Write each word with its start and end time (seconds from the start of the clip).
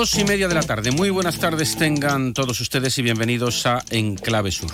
Dos 0.00 0.18
y 0.18 0.24
media 0.24 0.48
de 0.48 0.54
la 0.54 0.62
tarde. 0.62 0.92
Muy 0.92 1.10
buenas 1.10 1.38
tardes 1.38 1.76
tengan 1.76 2.32
todos 2.32 2.58
ustedes 2.62 2.96
y 2.96 3.02
bienvenidos 3.02 3.66
a 3.66 3.84
Enclave 3.90 4.50
Sur. 4.50 4.70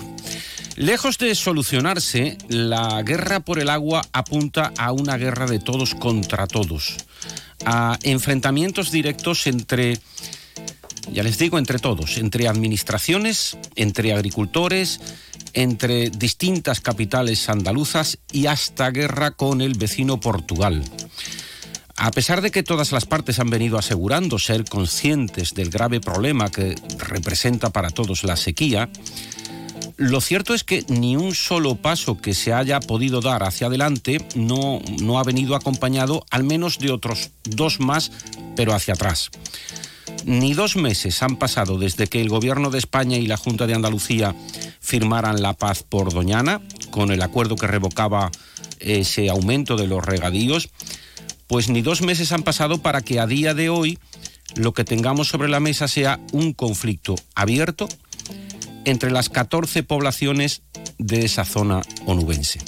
Lejos 0.77 1.19
de 1.19 1.35
solucionarse, 1.35 2.39
la 2.47 3.03
guerra 3.03 3.41
por 3.41 3.59
el 3.59 3.69
agua 3.69 4.03
apunta 4.13 4.73
a 4.79 4.93
una 4.93 5.17
guerra 5.17 5.49
de 5.49 5.59
todos 5.59 5.97
contra 5.97 6.47
todos, 6.47 6.95
a 7.65 7.99
enfrentamientos 8.05 8.93
directos 8.93 9.49
entre, 9.49 9.99
ya 11.11 11.25
les 11.25 11.39
digo, 11.39 11.59
entre 11.59 11.81
todos, 11.81 12.19
entre 12.19 12.47
administraciones, 12.47 13.59
entre 13.75 14.13
agricultores, 14.13 15.01
entre 15.55 16.11
distintas 16.11 16.81
capitales 16.81 17.49
andaluzas 17.49 18.19
y 18.31 18.47
hasta 18.47 18.93
guerra 18.93 19.33
con 19.33 19.61
el 19.61 19.75
vecino 19.75 20.21
Portugal. 20.21 20.85
A 21.97 22.11
pesar 22.11 22.43
de 22.43 22.51
que 22.51 22.63
todas 22.63 22.93
las 22.93 23.07
partes 23.07 23.39
han 23.39 23.49
venido 23.49 23.79
asegurando 23.79 24.39
ser 24.39 24.65
conscientes 24.65 25.55
del 25.55 25.71
grave 25.71 26.01
problema 26.01 26.51
que 26.51 26.75
representa 26.99 27.71
para 27.71 27.91
todos 27.91 28.23
la 28.23 28.37
sequía, 28.37 28.91
lo 29.97 30.21
cierto 30.21 30.53
es 30.53 30.63
que 30.63 30.85
ni 30.89 31.17
un 31.17 31.35
solo 31.35 31.77
paso 31.77 32.19
que 32.19 32.35
se 32.35 32.53
haya 32.53 32.81
podido 32.81 33.23
dar 33.23 33.43
hacia 33.45 33.69
adelante 33.69 34.19
no, 34.35 34.81
no 35.01 35.19
ha 35.19 35.25
venido 35.25 35.57
acompañado 35.57 36.27
al 36.31 36.45
menos 36.45 36.79
de 36.79 36.91
otros 36.91 37.31
dos 37.45 37.81
más, 37.81 38.13
pero 38.57 38.75
hacia 38.75 38.93
atrás. 38.93 39.31
Ni 40.27 40.53
dos 40.53 40.77
meses 40.77 41.23
han 41.23 41.37
pasado 41.37 41.79
desde 41.79 42.09
que 42.09 42.21
el 42.21 42.29
Gobierno 42.29 42.69
de 42.69 42.79
España 42.79 43.17
y 43.17 43.27
la 43.27 43.39
Junta 43.39 43.67
de 43.67 43.75
Andalucía 43.75 44.35
firmaran 44.81 45.41
la 45.41 45.55
paz 45.55 45.83
por 45.83 46.13
Doñana, 46.13 46.61
con 46.91 47.11
el 47.11 47.23
acuerdo 47.23 47.57
que 47.57 47.67
revocaba 47.67 48.31
ese 48.81 49.31
aumento 49.31 49.77
de 49.77 49.87
los 49.87 50.05
regadíos, 50.05 50.69
pues 51.47 51.69
ni 51.69 51.83
dos 51.83 52.03
meses 52.03 52.33
han 52.33 52.43
pasado 52.43 52.79
para 52.79 53.03
que 53.03 53.21
a 53.21 53.27
día 53.27 53.55
de 53.55 53.69
hoy 53.69 53.99
lo 54.55 54.73
que 54.73 54.85
tengamos 54.85 55.29
sobre 55.29 55.49
la 55.49 55.61
mesa 55.61 55.89
sea 55.89 56.21
un 56.33 56.53
conflicto 56.53 57.15
abierto 57.35 57.89
entre 58.85 59.11
las 59.11 59.29
14 59.29 59.83
poblaciones 59.83 60.63
de 60.99 61.25
esa 61.25 61.45
zona 61.45 61.83
onubense. 62.07 62.61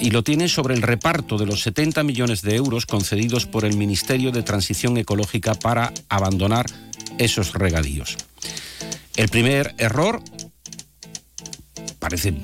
Y 0.00 0.10
lo 0.10 0.22
tiene 0.22 0.48
sobre 0.48 0.74
el 0.74 0.82
reparto 0.82 1.38
de 1.38 1.46
los 1.46 1.62
70 1.62 2.04
millones 2.04 2.42
de 2.42 2.54
euros 2.54 2.86
concedidos 2.86 3.46
por 3.46 3.64
el 3.64 3.76
Ministerio 3.76 4.30
de 4.30 4.42
Transición 4.42 4.96
Ecológica 4.96 5.54
para 5.54 5.92
abandonar 6.08 6.66
esos 7.16 7.54
regadíos. 7.54 8.16
El 9.16 9.28
primer 9.28 9.74
error, 9.78 10.22
parece 11.98 12.34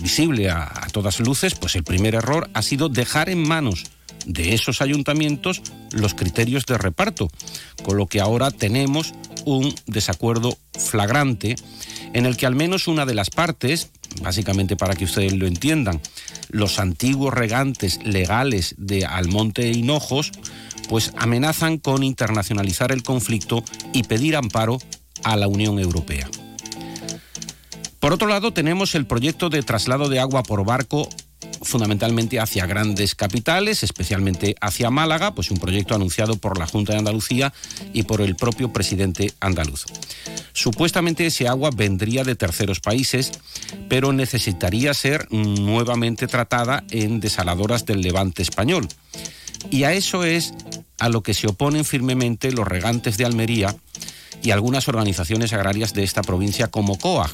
visible 0.00 0.48
a, 0.48 0.62
a 0.62 0.86
todas 0.90 1.20
luces, 1.20 1.54
pues 1.54 1.76
el 1.76 1.84
primer 1.84 2.14
error 2.14 2.48
ha 2.54 2.62
sido 2.62 2.88
dejar 2.88 3.28
en 3.28 3.46
manos 3.46 3.84
de 4.26 4.54
esos 4.54 4.80
ayuntamientos 4.80 5.62
los 5.92 6.14
criterios 6.14 6.66
de 6.66 6.78
reparto, 6.78 7.28
con 7.82 7.96
lo 7.96 8.06
que 8.06 8.20
ahora 8.20 8.50
tenemos 8.50 9.12
un 9.44 9.74
desacuerdo 9.86 10.56
flagrante 10.72 11.56
en 12.12 12.26
el 12.26 12.36
que 12.36 12.46
al 12.46 12.54
menos 12.54 12.88
una 12.88 13.06
de 13.06 13.14
las 13.14 13.30
partes, 13.30 13.90
básicamente 14.20 14.76
para 14.76 14.94
que 14.94 15.04
ustedes 15.04 15.32
lo 15.32 15.46
entiendan, 15.46 16.00
los 16.50 16.78
antiguos 16.78 17.32
regantes 17.32 17.98
legales 18.04 18.74
de 18.78 19.06
Almonte 19.06 19.62
e 19.62 19.72
Hinojos, 19.72 20.32
pues 20.88 21.12
amenazan 21.16 21.78
con 21.78 22.02
internacionalizar 22.02 22.92
el 22.92 23.02
conflicto 23.02 23.64
y 23.92 24.02
pedir 24.02 24.36
amparo 24.36 24.78
a 25.24 25.36
la 25.36 25.48
Unión 25.48 25.78
Europea. 25.78 26.28
Por 27.98 28.12
otro 28.12 28.26
lado, 28.26 28.52
tenemos 28.52 28.94
el 28.96 29.06
proyecto 29.06 29.48
de 29.48 29.62
traslado 29.62 30.08
de 30.08 30.18
agua 30.18 30.42
por 30.42 30.64
barco 30.64 31.08
fundamentalmente 31.62 32.40
hacia 32.40 32.66
grandes 32.66 33.14
capitales, 33.14 33.82
especialmente 33.82 34.54
hacia 34.60 34.90
Málaga, 34.90 35.34
pues 35.34 35.50
un 35.50 35.58
proyecto 35.58 35.94
anunciado 35.94 36.36
por 36.36 36.58
la 36.58 36.66
Junta 36.66 36.92
de 36.92 36.98
Andalucía 36.98 37.52
y 37.92 38.02
por 38.04 38.20
el 38.20 38.36
propio 38.36 38.72
presidente 38.72 39.32
andaluz. 39.40 39.86
Supuestamente 40.52 41.26
ese 41.26 41.48
agua 41.48 41.70
vendría 41.74 42.24
de 42.24 42.34
terceros 42.34 42.80
países, 42.80 43.32
pero 43.88 44.12
necesitaría 44.12 44.92
ser 44.94 45.26
nuevamente 45.30 46.26
tratada 46.26 46.84
en 46.90 47.20
desaladoras 47.20 47.86
del 47.86 48.02
levante 48.02 48.42
español. 48.42 48.88
Y 49.70 49.84
a 49.84 49.92
eso 49.92 50.24
es 50.24 50.54
a 50.98 51.08
lo 51.08 51.22
que 51.22 51.34
se 51.34 51.46
oponen 51.46 51.84
firmemente 51.84 52.52
los 52.52 52.66
regantes 52.66 53.16
de 53.16 53.24
Almería 53.24 53.74
y 54.42 54.50
algunas 54.50 54.88
organizaciones 54.88 55.52
agrarias 55.52 55.94
de 55.94 56.02
esta 56.02 56.22
provincia 56.22 56.68
como 56.68 56.98
COA, 56.98 57.30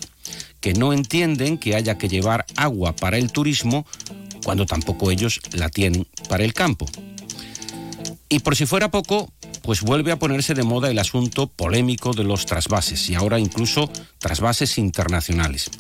que 0.61 0.75
no 0.75 0.93
entienden 0.93 1.59
que 1.59 1.75
haya 1.75 1.99
que 1.99 2.09
llevar 2.09 2.47
agua 2.57 2.95
para 2.95 3.17
el 3.17 3.33
turismo 3.33 3.87
cuando 4.45 4.67
tampoco 4.67 5.11
ellos 5.11 5.41
la 5.53 5.69
tienen 5.69 6.07
para 6.29 6.45
el 6.45 6.53
campo. 6.55 6.87
Y 8.29 8.41
por 8.41 8.57
si 8.57 8.67
fuera 8.67 8.91
poco, 8.91 9.33
pues 9.63 9.81
vuelve 9.81 10.13
a 10.13 10.19
ponerse 10.19 10.55
de 10.55 10.63
moda 10.63 10.91
el 10.91 10.99
asunto 10.99 11.47
polémico 11.47 12.13
de 12.13 12.25
los 12.25 12.47
trasvases 12.47 13.09
y 13.09 13.15
ahora 13.15 13.39
incluso 13.39 13.91
trasvases 14.19 14.77
internacionales. 14.79 15.71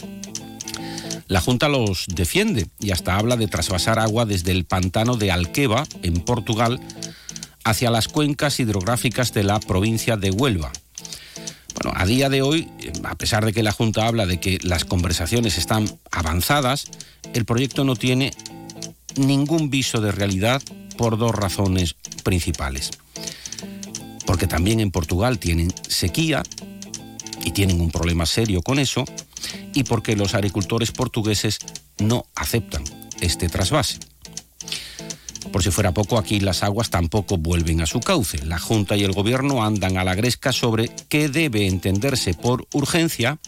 La 1.27 1.43
Junta 1.43 1.69
los 1.69 2.07
defiende 2.09 2.69
y 2.81 2.91
hasta 2.91 3.17
habla 3.17 3.37
de 3.37 3.49
trasvasar 3.49 3.99
agua 3.99 4.25
desde 4.25 4.53
el 4.53 4.65
pantano 4.65 5.17
de 5.17 5.31
Alqueva, 5.31 5.85
en 6.03 6.21
Portugal, 6.21 6.81
hacia 7.65 7.91
las 7.91 8.09
cuencas 8.09 8.61
hidrográficas 8.61 9.35
de 9.35 9.45
la 9.45 9.61
provincia 9.61 10.17
de 10.17 10.31
Huelva, 10.31 10.73
bueno, 11.81 11.97
a 11.97 12.07
día 12.07 12.29
de 12.29 12.43
hoy, 12.43 12.69
a 13.05 13.15
pesar 13.15 13.45
de 13.45 13.53
que 13.53 13.63
la 13.63 13.73
Junta 13.73 14.07
habla 14.07 14.27
de 14.27 14.41
que 14.41 14.59
las 14.63 14.85
conversaciones 14.85 15.59
están 15.59 15.89
avanzadas, 16.11 16.87
el 17.35 17.45
proyecto 17.45 17.85
no 17.85 17.95
tiene 17.95 18.33
ningún 19.17 19.71
viso 19.71 20.01
de 20.01 20.11
realidad 20.11 20.61
por 20.97 21.19
dos 21.19 21.35
razones 21.35 21.95
principales. 22.25 22.91
Porque 24.27 24.47
también 24.47 24.81
en 24.81 24.91
Portugal 24.91 25.39
tienen 25.39 25.73
sequía 25.89 26.43
y 27.45 27.53
tienen 27.53 27.81
un 27.81 27.91
problema 27.91 28.27
serio 28.27 28.63
con 28.63 28.79
eso, 28.79 29.05
y 29.73 29.85
porque 29.85 30.17
los 30.17 30.35
agricultores 30.35 30.91
portugueses 30.91 31.59
no 31.99 32.27
aceptan 32.35 32.83
este 33.21 33.49
trasvase. 33.49 33.99
Por 35.53 35.63
si 35.63 35.71
fuera 35.71 35.93
poco, 35.93 36.19
aquí 36.19 36.41
las 36.41 36.63
aguas 36.63 36.91
tampoco 36.91 37.37
vuelven 37.37 37.81
a 37.81 37.87
su 37.87 38.01
cauce. 38.01 38.45
La 38.45 38.59
Junta 38.59 38.97
y 38.97 39.05
el 39.05 39.13
Gobierno 39.13 39.65
andan 39.65 39.97
a 39.97 40.05
la 40.05 40.15
gresca 40.15 40.53
sobre 40.53 40.91
qué 41.09 41.29
debe 41.29 41.67
entenderse 41.67 42.35
por 42.35 42.67
urgencia 42.73 43.39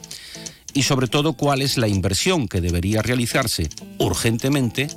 y 0.72 0.84
sobre 0.84 1.08
todo 1.08 1.34
cuál 1.34 1.62
es 1.62 1.76
la 1.76 1.88
inversión 1.88 2.48
que 2.48 2.60
debería 2.60 3.02
realizarse 3.02 3.68
urgentemente 3.98 4.88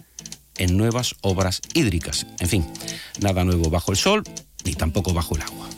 en 0.58 0.78
nuevas 0.78 1.16
obras 1.22 1.62
hídricas. 1.74 2.25
En 2.40 2.47
fin, 2.47 2.66
nada 3.20 3.44
nuevo 3.44 3.70
bajo 3.70 3.91
el 3.91 3.97
sol 3.97 4.24
ni 4.64 4.75
tampoco 4.75 5.14
bajo 5.14 5.35
el 5.35 5.41
agua. 5.41 5.70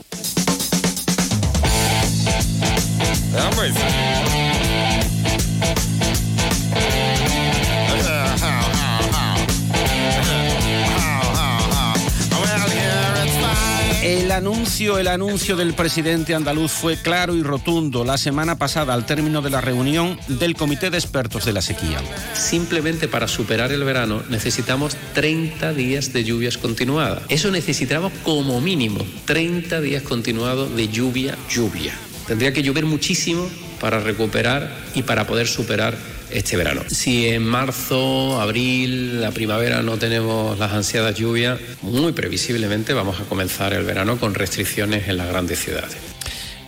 Anuncio, 14.36 15.00
el 15.00 15.08
anuncio 15.08 15.56
del 15.56 15.74
presidente 15.74 16.36
andaluz 16.36 16.70
fue 16.70 16.98
claro 16.98 17.36
y 17.36 17.42
rotundo 17.42 18.04
la 18.04 18.18
semana 18.18 18.58
pasada 18.58 18.94
al 18.94 19.06
término 19.06 19.42
de 19.42 19.50
la 19.50 19.62
reunión 19.62 20.20
del 20.28 20.56
Comité 20.56 20.90
de 20.90 20.98
Expertos 20.98 21.46
de 21.46 21.54
la 21.54 21.62
Sequía. 21.62 22.02
Simplemente 22.34 23.08
para 23.08 23.30
superar 23.30 23.72
el 23.72 23.86
verano 23.86 24.24
necesitamos 24.30 24.98
30 25.14 25.74
días 25.74 26.12
de 26.12 26.26
lluvias 26.26 26.58
continuadas. 26.58 27.24
Eso 27.30 27.50
necesitamos 27.50 28.12
como 28.24 28.60
mínimo 28.60 29.06
30 29.24 29.80
días 29.80 30.04
continuados 30.04 30.76
de 30.76 30.90
lluvia, 30.90 31.38
lluvia. 31.50 31.94
Tendría 32.28 32.52
que 32.52 32.62
llover 32.62 32.86
muchísimo 32.86 33.48
para 33.80 34.02
recuperar 34.02 34.70
y 34.96 35.04
para 35.04 35.28
poder 35.28 35.48
superar 35.48 35.96
este 36.32 36.58
verano. 36.58 36.82
Si 36.88 37.28
en 37.28 37.44
marzo, 37.44 38.42
abril, 38.42 39.22
la 39.22 39.32
primavera 39.32 39.82
no 39.82 39.98
tenemos 39.98 40.58
las 40.60 40.72
ansiadas 40.74 41.16
lluvias, 41.16 41.60
muy 41.82 42.14
previsiblemente 42.14 42.94
vamos 42.94 43.20
a 43.20 43.24
comenzar 43.24 43.74
el 43.74 43.84
verano 43.84 44.18
con 44.18 44.34
restricciones 44.34 45.08
en 45.08 45.18
las 45.18 45.28
grandes 45.28 45.60
ciudades. 45.60 45.98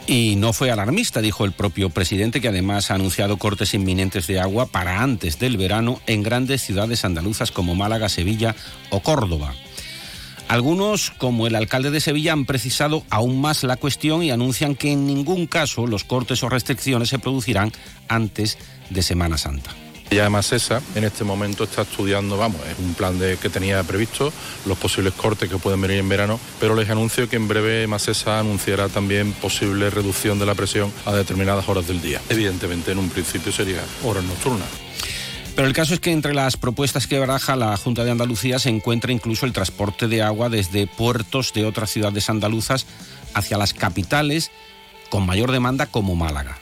Y 0.08 0.36
no 0.38 0.54
fue 0.54 0.72
alarmista, 0.72 1.22
dijo 1.22 1.44
el 1.44 1.52
propio 1.52 1.90
presidente, 1.90 2.40
que 2.40 2.48
además 2.48 2.90
ha 2.90 2.96
anunciado 2.96 3.36
cortes 3.38 3.74
inminentes 3.74 4.26
de 4.26 4.40
agua 4.40 4.66
para 4.66 5.02
antes 5.04 5.38
del 5.38 5.58
verano 5.58 6.00
en 6.08 6.24
grandes 6.24 6.62
ciudades 6.62 7.04
andaluzas 7.04 7.52
como 7.52 7.76
Málaga, 7.76 8.08
Sevilla 8.08 8.56
o 8.90 9.02
Córdoba. 9.02 9.54
Algunos, 10.48 11.12
como 11.12 11.46
el 11.46 11.56
alcalde 11.56 11.92
de 11.92 12.00
Sevilla, 12.00 12.32
han 12.32 12.46
precisado 12.46 13.04
aún 13.10 13.42
más 13.42 13.64
la 13.64 13.76
cuestión 13.76 14.24
y 14.24 14.32
anuncian 14.32 14.76
que 14.76 14.94
en 14.94 15.06
ningún 15.06 15.46
caso 15.46 15.88
los 15.88 16.06
cortes 16.06 16.42
o 16.44 16.50
restricciones 16.50 17.10
se 17.10 17.20
producirán 17.20 17.74
antes 18.08 18.58
de 18.90 19.02
Semana 19.02 19.38
Santa. 19.38 19.72
Y 20.10 20.20
además 20.20 20.54
esa 20.54 20.82
en 20.96 21.04
este 21.04 21.26
momento 21.26 21.66
está 21.66 21.82
estudiando, 21.82 22.38
vamos, 22.38 22.62
es 22.72 22.80
un 22.80 22.94
plan 22.94 23.20
de, 23.20 23.36
que 23.36 23.50
tenía 23.50 23.84
previsto, 23.84 24.32
los 24.66 24.78
posibles 24.78 25.14
cortes 25.14 25.50
que 25.50 25.58
pueden 25.58 25.82
venir 25.82 25.98
en 25.98 26.08
verano, 26.08 26.40
pero 26.62 26.76
les 26.76 26.90
anuncio 26.90 27.28
que 27.28 27.36
en 27.36 27.50
breve 27.50 27.88
Masesa 27.88 28.40
anunciará 28.40 28.88
también 28.88 29.34
posible 29.34 29.90
reducción 29.90 30.40
de 30.40 30.46
la 30.46 30.56
presión 30.56 30.94
a 31.06 31.12
determinadas 31.12 31.68
horas 31.68 31.88
del 31.88 32.02
día. 32.02 32.22
Evidentemente 32.30 32.94
en 32.94 33.00
un 33.00 33.10
principio 33.10 33.52
sería 33.52 33.84
horas 34.06 34.24
nocturnas. 34.24 34.70
Pero 35.58 35.68
el 35.68 35.74
caso 35.74 35.96
es 35.96 36.00
que 36.00 36.12
entre 36.12 36.36
las 36.36 36.56
propuestas 36.56 37.08
que 37.08 37.18
baraja 37.18 37.56
la 37.56 37.76
Junta 37.78 38.04
de 38.04 38.12
Andalucía 38.12 38.60
se 38.60 38.70
encuentra 38.70 39.12
incluso 39.12 39.48
el 39.48 39.54
transporte 39.54 40.08
de 40.08 40.22
agua 40.22 40.50
desde 40.50 40.86
puertos 40.86 41.52
de 41.52 41.66
otras 41.66 41.90
ciudades 41.90 42.30
andaluzas 42.30 42.86
hacia 43.34 43.58
las 43.58 43.74
capitales 43.74 44.52
con 45.10 45.26
mayor 45.26 45.52
demanda 45.52 45.88
como 45.88 46.16
Málaga. 46.16 46.60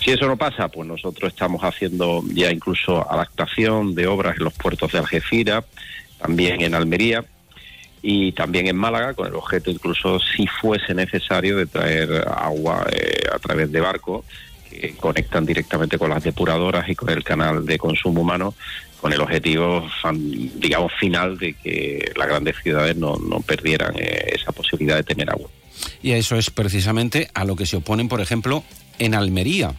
Si 0.00 0.12
eso 0.12 0.28
no 0.28 0.36
pasa, 0.36 0.68
pues 0.68 0.86
nosotros 0.86 1.32
estamos 1.32 1.64
haciendo 1.64 2.22
ya 2.32 2.52
incluso 2.52 3.10
adaptación 3.10 3.96
de 3.96 4.06
obras 4.06 4.36
en 4.38 4.44
los 4.44 4.52
puertos 4.52 4.92
de 4.92 4.98
Algeciras, 4.98 5.64
también 6.18 6.60
en 6.60 6.76
Almería 6.76 7.24
y 8.02 8.30
también 8.30 8.68
en 8.68 8.76
Málaga, 8.76 9.14
con 9.14 9.26
el 9.26 9.34
objeto 9.34 9.72
incluso 9.72 10.20
si 10.20 10.46
fuese 10.46 10.94
necesario 10.94 11.56
de 11.56 11.66
traer 11.66 12.24
agua 12.36 12.86
eh, 12.92 13.24
a 13.34 13.40
través 13.40 13.72
de 13.72 13.80
barcos 13.80 14.24
conectan 14.98 15.46
directamente 15.46 15.98
con 15.98 16.10
las 16.10 16.22
depuradoras 16.22 16.88
y 16.88 16.94
con 16.94 17.10
el 17.10 17.22
canal 17.22 17.64
de 17.64 17.78
consumo 17.78 18.22
humano, 18.22 18.54
con 19.00 19.12
el 19.12 19.20
objetivo, 19.20 19.86
digamos, 20.56 20.92
final 20.98 21.36
de 21.38 21.52
que 21.54 22.12
las 22.16 22.28
grandes 22.28 22.56
ciudades 22.62 22.96
no, 22.96 23.16
no 23.16 23.40
perdieran 23.40 23.94
eh, 23.98 24.32
esa 24.34 24.52
posibilidad 24.52 24.96
de 24.96 25.04
tener 25.04 25.30
agua. 25.30 25.48
Y 26.02 26.12
eso 26.12 26.36
es 26.36 26.50
precisamente 26.50 27.28
a 27.34 27.44
lo 27.44 27.56
que 27.56 27.66
se 27.66 27.76
oponen, 27.76 28.08
por 28.08 28.20
ejemplo, 28.20 28.64
en 28.98 29.14
Almería. 29.14 29.74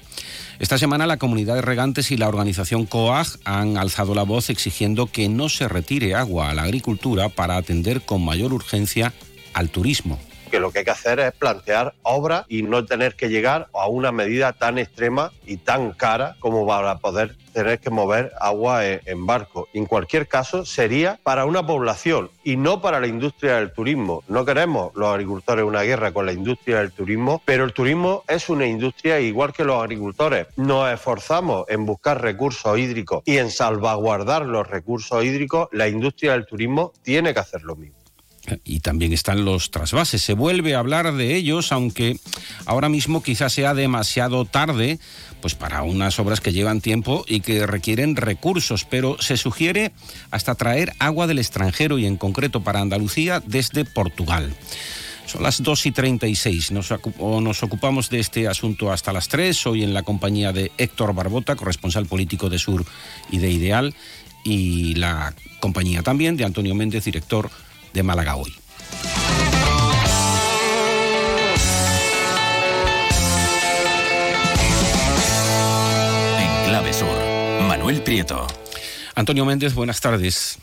Esta 0.60 0.78
semana 0.78 1.08
la 1.08 1.18
comunidad 1.18 1.56
de 1.56 1.62
regantes 1.62 2.12
y 2.12 2.18
la 2.18 2.28
organización 2.28 2.86
COAG 2.86 3.28
han 3.44 3.78
alzado 3.78 4.16
la 4.16 4.24
voz 4.24 4.50
exigiendo 4.50 5.08
que 5.08 5.28
no 5.28 5.50
se 5.50 5.68
retire 5.68 6.16
agua 6.16 6.50
a 6.50 6.54
la 6.54 6.64
agricultura 6.64 7.30
para 7.30 7.58
atender 7.58 8.02
con 8.02 8.24
mayor 8.24 8.54
urgencia 8.54 9.14
al 9.54 9.70
turismo 9.70 10.20
que 10.56 10.62
lo 10.62 10.72
que 10.72 10.80
hay 10.80 10.86
que 10.86 10.92
hacer 10.92 11.20
es 11.20 11.34
plantear 11.34 11.96
obras 12.04 12.46
y 12.48 12.64
no 12.64 12.86
tener 12.86 13.18
que 13.18 13.28
llegar 13.28 13.68
a 13.74 13.90
una 13.90 14.14
medida 14.14 14.54
tan 14.54 14.78
extrema 14.78 15.34
y 15.46 15.58
tan 15.58 15.92
cara 15.92 16.38
como 16.40 16.66
para 16.66 16.98
poder 17.00 17.36
tener 17.52 17.82
que 17.82 17.90
mover 17.90 18.32
agua 18.40 18.86
en, 18.86 19.26
barco. 19.26 19.68
En 19.74 19.86
cualquier 19.86 20.30
caso, 20.30 20.64
sería 20.64 21.20
para 21.24 21.44
una 21.44 21.68
población 21.68 22.32
y 22.46 22.56
no 22.56 22.82
para 22.82 23.02
la 23.02 23.08
industria 23.08 23.58
del 23.58 23.74
turismo. 23.74 24.24
No 24.30 24.46
queremos 24.46 24.96
los 24.96 25.10
agricultores 25.10 25.66
una 25.66 25.82
guerra 25.82 26.14
con 26.14 26.26
la 26.26 26.32
industria 26.32 26.78
del 26.80 26.94
turismo, 26.94 27.42
pero 27.44 27.66
el 27.66 27.74
turismo 27.74 28.24
es 28.30 28.48
una 28.48 28.66
industria 28.66 29.20
igual 29.20 29.52
que 29.52 29.66
los 29.66 29.82
agricultores. 29.82 30.48
Nos 30.56 30.90
esforzamos 30.90 31.66
en 31.68 31.86
buscar 31.86 32.22
recursos 32.22 32.80
hídricos 32.80 33.24
y 33.26 33.40
en 33.40 33.52
salvaguardar 33.52 34.46
los 34.46 34.66
recursos 34.66 35.22
hídricos. 35.22 35.68
La 35.74 35.90
industria 35.90 36.32
del 36.32 36.46
turismo 36.46 36.94
tiene 37.04 37.34
que 37.34 37.42
hacer 37.42 37.64
lo 37.64 37.76
mismo. 37.76 38.05
Y 38.64 38.80
también 38.80 39.14
están 39.14 39.46
los 39.46 39.72
trasvases. 39.72 40.22
Se 40.22 40.34
vuelve 40.34 40.76
a 40.76 40.80
hablar 40.80 41.14
de 41.14 41.36
ellos, 41.36 41.72
aunque 41.72 42.20
ahora 42.66 42.90
mismo 42.90 43.24
quizás 43.24 43.54
sea 43.54 43.74
demasiado 43.74 44.46
tarde, 44.46 45.00
pues 45.42 45.56
para 45.56 45.84
unas 45.84 46.20
obras 46.20 46.42
que 46.42 46.54
llevan 46.54 46.82
tiempo 46.82 47.26
y 47.28 47.42
que 47.42 47.66
requieren 47.68 48.16
recursos, 48.16 48.86
pero 48.86 49.18
se 49.20 49.38
sugiere 49.38 49.92
hasta 50.32 50.56
traer 50.56 50.94
agua 51.00 51.28
del 51.28 51.40
extranjero 51.40 51.98
y 51.98 52.06
en 52.06 52.18
concreto 52.18 52.64
para 52.64 52.82
Andalucía 52.82 53.42
desde 53.46 53.86
Portugal. 53.86 54.56
Son 55.26 55.42
las 55.42 55.62
2 55.64 55.88
y 55.88 55.92
36. 55.92 56.72
Nos, 56.72 56.94
nos 57.20 57.64
ocupamos 57.64 58.10
de 58.10 58.20
este 58.20 58.48
asunto 58.48 58.92
hasta 58.92 59.12
las 59.12 59.28
3. 59.28 59.68
Hoy 59.68 59.84
en 59.84 59.94
la 59.94 60.04
compañía 60.04 60.52
de 60.52 60.72
Héctor 60.78 61.14
Barbota, 61.14 61.56
corresponsal 61.56 62.06
político 62.06 62.50
de 62.50 62.60
Sur 62.60 62.86
y 63.32 63.40
de 63.40 63.50
Ideal, 63.50 63.96
y 64.44 64.94
la 64.96 65.34
compañía 65.60 66.04
también 66.04 66.38
de 66.38 66.46
Antonio 66.46 66.76
Méndez, 66.76 67.06
director 67.06 67.50
de 67.96 68.04
Málaga 68.04 68.36
hoy. 68.36 68.54
En 76.38 76.66
Clave 76.68 76.94
Sur, 76.94 77.08
Manuel 77.68 78.04
Prieto. 78.04 78.46
Antonio 79.16 79.46
Méndez, 79.46 79.74
buenas 79.74 80.02
tardes. 80.02 80.60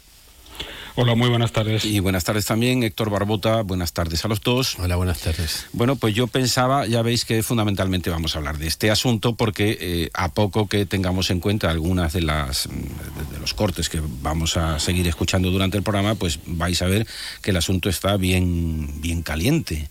Hola, 0.95 1.15
muy 1.15 1.31
buenas 1.31 1.53
tardes. 1.53 1.87
Y 1.87 2.01
buenas 2.01 2.25
tardes 2.25 2.45
también, 2.45 2.83
Héctor 2.83 3.09
Barbota. 3.09 3.63
Buenas 3.63 3.95
tardes 3.95 4.27
a 4.27 4.29
los 4.29 4.43
dos. 4.43 4.79
Hola, 4.79 4.97
buenas 4.97 5.21
tardes. 5.21 5.65
Bueno, 5.73 5.97
pues 5.97 6.15
yo 6.15 6.27
pensaba, 6.27 6.87
ya 6.87 7.01
veis 7.01 7.25
que 7.25 7.43
fundamentalmente 7.43 8.11
vamos 8.11 8.35
a 8.35 8.39
hablar 8.39 8.59
de 8.59 8.67
este 8.67 8.91
asunto 8.91 9.35
porque 9.35 9.79
eh, 9.81 10.11
a 10.13 10.29
poco 10.29 10.69
que 10.69 10.85
tengamos 10.85 11.31
en 11.31 11.41
cuenta 11.41 11.71
algunas 11.71 12.13
de 12.13 12.21
las 12.21 12.69
de 12.69 13.39
los 13.41 13.55
cortes 13.55 13.89
que 13.89 14.03
vamos 14.21 14.59
a 14.59 14.79
seguir 14.79 15.09
escuchando 15.09 15.51
durante 15.51 15.79
el 15.79 15.83
programa, 15.83 16.15
pues 16.15 16.41
vais 16.45 16.83
a 16.83 16.87
ver 16.87 17.07
que 17.41 17.53
el 17.53 17.57
asunto 17.57 17.89
está 17.89 18.19
bien 18.19 19.01
bien 19.01 19.23
caliente, 19.23 19.89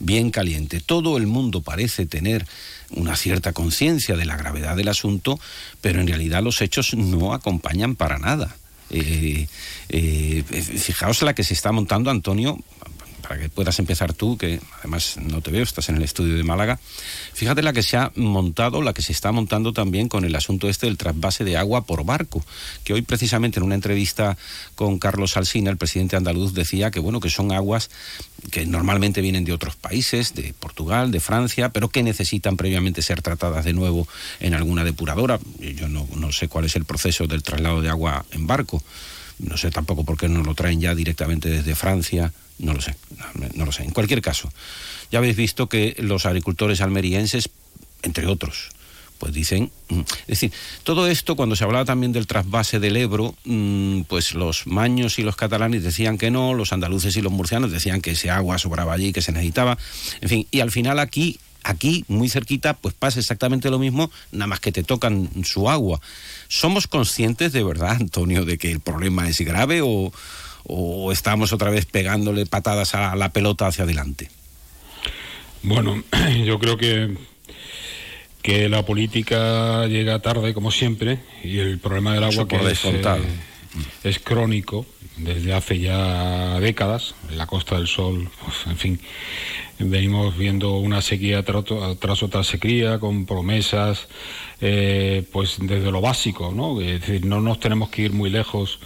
bien 0.00 0.30
caliente. 0.30 0.80
Todo 0.80 1.16
el 1.16 1.26
mundo 1.26 1.62
parece 1.62 2.04
tener 2.04 2.44
una 2.90 3.16
cierta 3.16 3.54
conciencia 3.54 4.16
de 4.16 4.26
la 4.26 4.36
gravedad 4.36 4.76
del 4.76 4.88
asunto, 4.88 5.40
pero 5.80 6.02
en 6.02 6.08
realidad 6.08 6.42
los 6.42 6.60
hechos 6.60 6.92
no 6.92 7.32
acompañan 7.32 7.96
para 7.96 8.18
nada. 8.18 8.54
Eh, 8.92 9.46
eh, 9.88 10.42
fijaos 10.44 11.22
la 11.22 11.34
que 11.34 11.44
se 11.44 11.54
está 11.54 11.72
montando, 11.72 12.10
Antonio, 12.10 12.58
para 13.22 13.38
que 13.38 13.48
puedas 13.48 13.78
empezar 13.78 14.12
tú, 14.12 14.36
que 14.36 14.60
además 14.80 15.16
no 15.16 15.40
te 15.40 15.50
veo, 15.50 15.62
estás 15.62 15.88
en 15.88 15.96
el 15.96 16.02
estudio 16.02 16.36
de 16.36 16.42
Málaga. 16.42 16.78
Fíjate 17.32 17.62
la 17.62 17.72
que 17.72 17.82
se 17.82 17.96
ha 17.96 18.12
montado, 18.16 18.82
la 18.82 18.92
que 18.92 19.02
se 19.02 19.12
está 19.12 19.32
montando 19.32 19.72
también 19.72 20.08
con 20.08 20.24
el 20.24 20.34
asunto 20.36 20.68
este 20.68 20.86
del 20.86 20.98
trasvase 20.98 21.44
de 21.44 21.56
agua 21.56 21.86
por 21.86 22.04
barco, 22.04 22.44
que 22.84 22.92
hoy 22.92 23.02
precisamente 23.02 23.60
en 23.60 23.64
una 23.64 23.74
entrevista 23.74 24.36
con 24.74 24.98
Carlos 24.98 25.36
Alsina, 25.36 25.70
el 25.70 25.76
presidente 25.76 26.16
andaluz, 26.16 26.52
decía 26.52 26.90
que 26.90 27.00
bueno, 27.00 27.20
que 27.20 27.30
son 27.30 27.52
aguas 27.52 27.90
que 28.50 28.66
normalmente 28.66 29.20
vienen 29.20 29.44
de 29.44 29.52
otros 29.52 29.76
países, 29.76 30.34
de 30.34 30.52
Portugal, 30.58 31.10
de 31.10 31.20
Francia, 31.20 31.68
pero 31.68 31.88
que 31.88 32.02
necesitan 32.02 32.56
previamente 32.56 33.02
ser 33.02 33.22
tratadas 33.22 33.64
de 33.64 33.72
nuevo 33.72 34.08
en 34.40 34.54
alguna 34.54 34.84
depuradora. 34.84 35.38
Yo 35.60 35.88
no, 35.88 36.08
no 36.16 36.32
sé 36.32 36.48
cuál 36.48 36.64
es 36.64 36.76
el 36.76 36.84
proceso 36.84 37.26
del 37.26 37.42
traslado 37.42 37.80
de 37.80 37.88
agua 37.88 38.24
en 38.32 38.46
barco. 38.46 38.82
No 39.38 39.56
sé 39.56 39.70
tampoco 39.70 40.04
por 40.04 40.16
qué 40.16 40.28
no 40.28 40.42
lo 40.42 40.54
traen 40.54 40.80
ya 40.80 40.94
directamente 40.94 41.48
desde 41.48 41.74
Francia 41.74 42.32
no 42.62 42.72
lo 42.72 42.80
sé, 42.80 42.94
no 43.54 43.66
lo 43.66 43.72
sé. 43.72 43.82
En 43.82 43.90
cualquier 43.90 44.22
caso, 44.22 44.50
ya 45.10 45.18
habéis 45.18 45.36
visto 45.36 45.68
que 45.68 45.94
los 45.98 46.24
agricultores 46.24 46.80
almerienses, 46.80 47.50
entre 48.02 48.26
otros, 48.26 48.70
pues 49.18 49.34
dicen, 49.34 49.70
mm, 49.88 50.00
es 50.00 50.26
decir, 50.26 50.52
todo 50.84 51.06
esto 51.06 51.36
cuando 51.36 51.54
se 51.54 51.64
hablaba 51.64 51.84
también 51.84 52.12
del 52.12 52.26
trasvase 52.26 52.80
del 52.80 52.96
Ebro, 52.96 53.34
mm, 53.44 54.02
pues 54.02 54.34
los 54.34 54.66
maños 54.66 55.18
y 55.18 55.22
los 55.22 55.36
catalanes 55.36 55.82
decían 55.82 56.18
que 56.18 56.30
no, 56.30 56.54
los 56.54 56.72
andaluces 56.72 57.16
y 57.16 57.22
los 57.22 57.32
murcianos 57.32 57.70
decían 57.70 58.00
que 58.00 58.12
ese 58.12 58.30
agua 58.30 58.58
sobraba 58.58 58.94
allí, 58.94 59.12
que 59.12 59.22
se 59.22 59.32
necesitaba, 59.32 59.76
en 60.20 60.28
fin, 60.28 60.46
y 60.50 60.60
al 60.60 60.70
final 60.70 60.98
aquí, 60.98 61.38
aquí, 61.62 62.04
muy 62.08 62.28
cerquita, 62.28 62.74
pues 62.74 62.94
pasa 62.94 63.20
exactamente 63.20 63.70
lo 63.70 63.78
mismo, 63.78 64.10
nada 64.32 64.46
más 64.46 64.60
que 64.60 64.72
te 64.72 64.82
tocan 64.82 65.30
su 65.44 65.68
agua. 65.68 66.00
¿Somos 66.48 66.86
conscientes 66.86 67.52
de 67.52 67.62
verdad, 67.62 67.92
Antonio, 68.00 68.44
de 68.44 68.58
que 68.58 68.72
el 68.72 68.80
problema 68.80 69.28
es 69.28 69.40
grave 69.40 69.82
o, 69.82 70.12
o 70.64 71.12
estamos 71.12 71.52
otra 71.52 71.70
vez 71.70 71.86
pegándole 71.86 72.46
patadas 72.46 72.94
a 72.94 73.14
la 73.16 73.32
pelota 73.32 73.66
hacia 73.66 73.84
adelante? 73.84 74.30
Bueno, 75.62 76.02
yo 76.44 76.58
creo 76.58 76.76
que 76.76 77.16
que 78.42 78.68
la 78.68 78.84
política 78.84 79.86
llega 79.86 80.18
tarde 80.18 80.52
como 80.52 80.70
siempre 80.70 81.20
y 81.44 81.58
el 81.58 81.78
problema 81.78 82.14
del 82.14 82.24
agua 82.24 82.48
que 82.48 82.56
es, 82.56 82.84
eh, 82.84 83.20
es, 84.02 84.18
crónico 84.18 84.84
desde 85.16 85.54
hace 85.54 85.78
ya 85.78 86.58
décadas 86.58 87.14
en 87.30 87.38
la 87.38 87.46
Costa 87.46 87.76
del 87.76 87.86
Sol 87.86 88.28
pues, 88.44 88.66
en 88.66 88.76
fin 88.76 89.00
venimos 89.78 90.36
viendo 90.36 90.76
una 90.76 91.02
sequía 91.02 91.44
tras, 91.44 92.22
otra 92.22 92.42
sequía 92.42 92.98
con 92.98 93.26
promesas 93.26 94.08
eh, 94.60 95.24
pues 95.32 95.56
desde 95.60 95.92
lo 95.92 96.00
básico 96.00 96.52
no 96.54 96.80
es 96.80 97.00
decir 97.00 97.24
no 97.24 97.40
nos 97.40 97.60
tenemos 97.60 97.90
que 97.90 98.02
ir 98.02 98.12
muy 98.12 98.30
lejos 98.30 98.80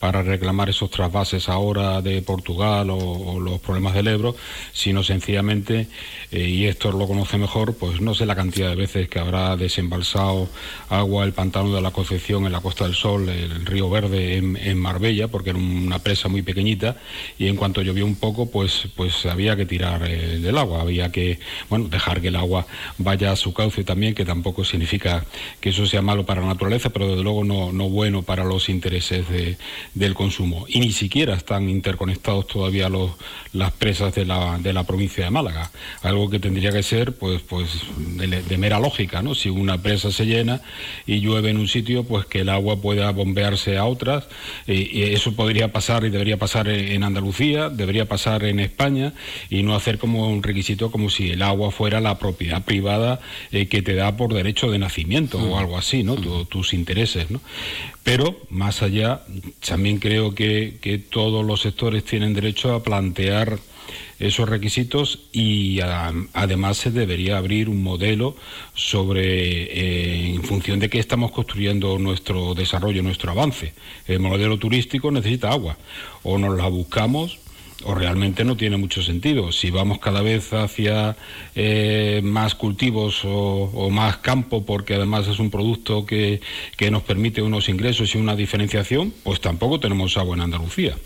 para 0.00 0.22
reclamar 0.22 0.70
esos 0.70 0.90
trasvases 0.90 1.50
ahora 1.50 2.00
de 2.00 2.22
Portugal 2.22 2.88
o, 2.90 3.38
los 3.38 3.60
problemas 3.60 3.94
del 3.94 4.08
Ebro, 4.08 4.34
sino 4.72 5.04
sencillamente, 5.04 5.88
eh, 6.32 6.48
y 6.48 6.64
esto 6.64 6.90
lo 6.90 7.06
conoce 7.06 7.36
mejor, 7.36 7.74
pues 7.74 8.00
no 8.00 8.14
sé 8.14 8.24
la 8.24 8.34
cantidad 8.34 8.70
de 8.70 8.76
veces 8.76 9.10
que 9.10 9.18
habrá 9.18 9.56
desembalsado 9.56 10.48
agua 10.88 11.24
el 11.24 11.34
pantano 11.34 11.74
de 11.74 11.82
la 11.82 11.90
Concepción 11.90 12.46
en 12.46 12.52
la 12.52 12.60
Costa 12.60 12.84
del 12.84 12.94
Sol, 12.94 13.28
el 13.28 13.66
Río 13.66 13.90
Verde 13.90 14.38
en, 14.38 14.78
Marbella, 14.78 15.28
porque 15.28 15.50
era 15.50 15.58
una 15.58 15.98
presa 15.98 16.28
muy 16.28 16.40
pequeñita, 16.40 16.96
y 17.38 17.48
en 17.48 17.56
cuanto 17.56 17.82
llovió 17.82 18.06
un 18.06 18.16
poco, 18.16 18.50
pues, 18.50 18.88
pues 18.96 19.26
había 19.26 19.54
que 19.54 19.66
tirar 19.66 20.02
eh, 20.08 20.38
del 20.38 20.56
agua, 20.56 20.80
había 20.80 21.12
que, 21.12 21.40
bueno, 21.68 21.88
dejar 21.88 22.22
que 22.22 22.28
el 22.28 22.36
agua 22.36 22.66
vaya 22.96 23.32
a 23.32 23.36
su 23.36 23.52
cauce 23.52 23.84
también, 23.84 24.14
que 24.14 24.24
tampoco 24.24 24.64
significa 24.64 25.26
que 25.60 25.68
eso 25.68 25.84
sea 25.84 26.00
malo 26.00 26.24
para 26.24 26.40
la 26.40 26.46
naturaleza, 26.46 26.88
pero 26.88 27.06
desde 27.08 27.22
luego 27.22 27.44
no, 27.44 27.70
no 27.70 27.90
bueno 27.90 28.22
para 28.22 28.44
los 28.44 28.70
intereses 28.70 29.28
de 29.28 29.58
del 29.94 30.14
consumo. 30.14 30.66
Y 30.68 30.80
ni 30.80 30.92
siquiera 30.92 31.34
están 31.34 31.68
interconectados 31.68 32.46
todavía 32.46 32.88
los, 32.88 33.12
las 33.52 33.72
presas 33.72 34.14
de 34.14 34.24
la, 34.24 34.58
de 34.58 34.72
la 34.72 34.84
provincia 34.84 35.24
de 35.24 35.30
Málaga. 35.30 35.70
Algo 36.02 36.30
que 36.30 36.38
tendría 36.38 36.72
que 36.72 36.82
ser 36.82 37.16
pues, 37.16 37.42
pues 37.42 37.70
de, 37.96 38.58
mera 38.58 38.78
lógica, 38.78 39.22
¿no? 39.22 39.34
Si 39.34 39.48
una 39.48 39.82
presa 39.82 40.10
se 40.10 40.26
llena 40.26 40.60
y 41.06 41.20
llueve 41.20 41.50
en 41.50 41.58
un 41.58 41.68
sitio, 41.68 42.04
pues 42.04 42.26
que 42.26 42.40
el 42.40 42.48
agua 42.48 42.80
pueda 42.80 43.10
bombearse 43.10 43.78
a 43.78 43.84
otras. 43.84 44.28
y 44.66 45.02
eso 45.02 45.34
podría 45.34 45.72
pasar 45.72 46.04
y 46.04 46.10
debería 46.10 46.36
pasar 46.36 46.68
en 46.68 47.02
Andalucía, 47.04 47.68
debería 47.68 48.06
pasar 48.06 48.44
en 48.44 48.60
España 48.60 49.12
y 49.48 49.62
no 49.62 49.74
hacer 49.74 49.98
como 49.98 50.28
un 50.28 50.42
requisito 50.42 50.90
como 50.90 51.10
si 51.10 51.30
el 51.30 51.42
agua 51.42 51.70
fuera 51.70 52.00
la 52.00 52.18
propiedad 52.18 52.64
privada 52.64 53.20
eh, 53.52 53.66
que 53.66 53.82
te 53.82 53.94
da 53.94 54.16
por 54.16 54.34
derecho 54.34 54.70
de 54.70 54.78
nacimiento 54.78 55.38
o 55.38 55.56
mm. 55.56 55.58
algo 55.58 55.78
así, 55.78 56.02
¿no? 56.02 56.16
Mm. 56.16 56.46
tus 56.46 56.74
intereses, 56.74 57.30
¿no? 57.30 57.40
Pero 58.02 58.36
más 58.48 58.82
allá, 58.82 59.22
también 59.80 59.98
creo 59.98 60.34
que, 60.34 61.02
todos 61.08 61.42
los 61.42 61.62
sectores 61.62 62.04
tienen 62.04 62.34
derecho 62.34 62.74
a 62.74 62.82
plantear 62.82 63.58
esos 64.18 64.46
requisitos 64.46 65.20
y 65.32 65.80
además 65.80 66.76
se 66.76 66.90
debería 66.90 67.38
abrir 67.38 67.70
un 67.70 67.82
modelo 67.82 68.36
sobre 68.74 69.22
eh, 69.22 70.34
en 70.34 70.42
función 70.42 70.80
de 70.80 70.90
qué 70.90 70.98
estamos 70.98 71.30
construyendo 71.30 71.98
nuestro 71.98 72.52
desarrollo, 72.54 73.02
nuestro 73.02 73.30
avance. 73.30 73.72
El 74.06 74.20
modelo 74.20 74.58
turístico 74.58 75.10
necesita 75.10 75.48
agua 75.50 75.78
o 76.24 76.36
nos 76.36 76.58
la 76.58 76.68
buscamos 76.68 77.38
o 77.84 77.94
realmente 77.94 78.44
no 78.44 78.56
tiene 78.56 78.76
mucho 78.76 79.02
sentido. 79.02 79.52
Si 79.52 79.70
vamos 79.70 79.98
cada 79.98 80.22
vez 80.22 80.52
hacia 80.52 81.16
eh, 81.54 82.20
más 82.22 82.54
cultivos 82.54 83.20
o, 83.24 83.90
más 83.90 84.18
campo, 84.18 84.64
porque 84.64 84.94
además 84.94 85.26
es 85.28 85.38
un 85.38 85.50
producto 85.50 86.06
que, 86.06 86.40
que 86.76 86.90
nos 86.90 87.02
permite 87.02 87.42
unos 87.42 87.68
ingresos 87.68 88.14
y 88.14 88.18
una 88.18 88.36
diferenciación, 88.36 89.12
pues 89.22 89.40
tampoco 89.40 89.80
tenemos 89.80 90.16
agua 90.16 90.36
en 90.36 90.42
Andalucía. 90.42 90.96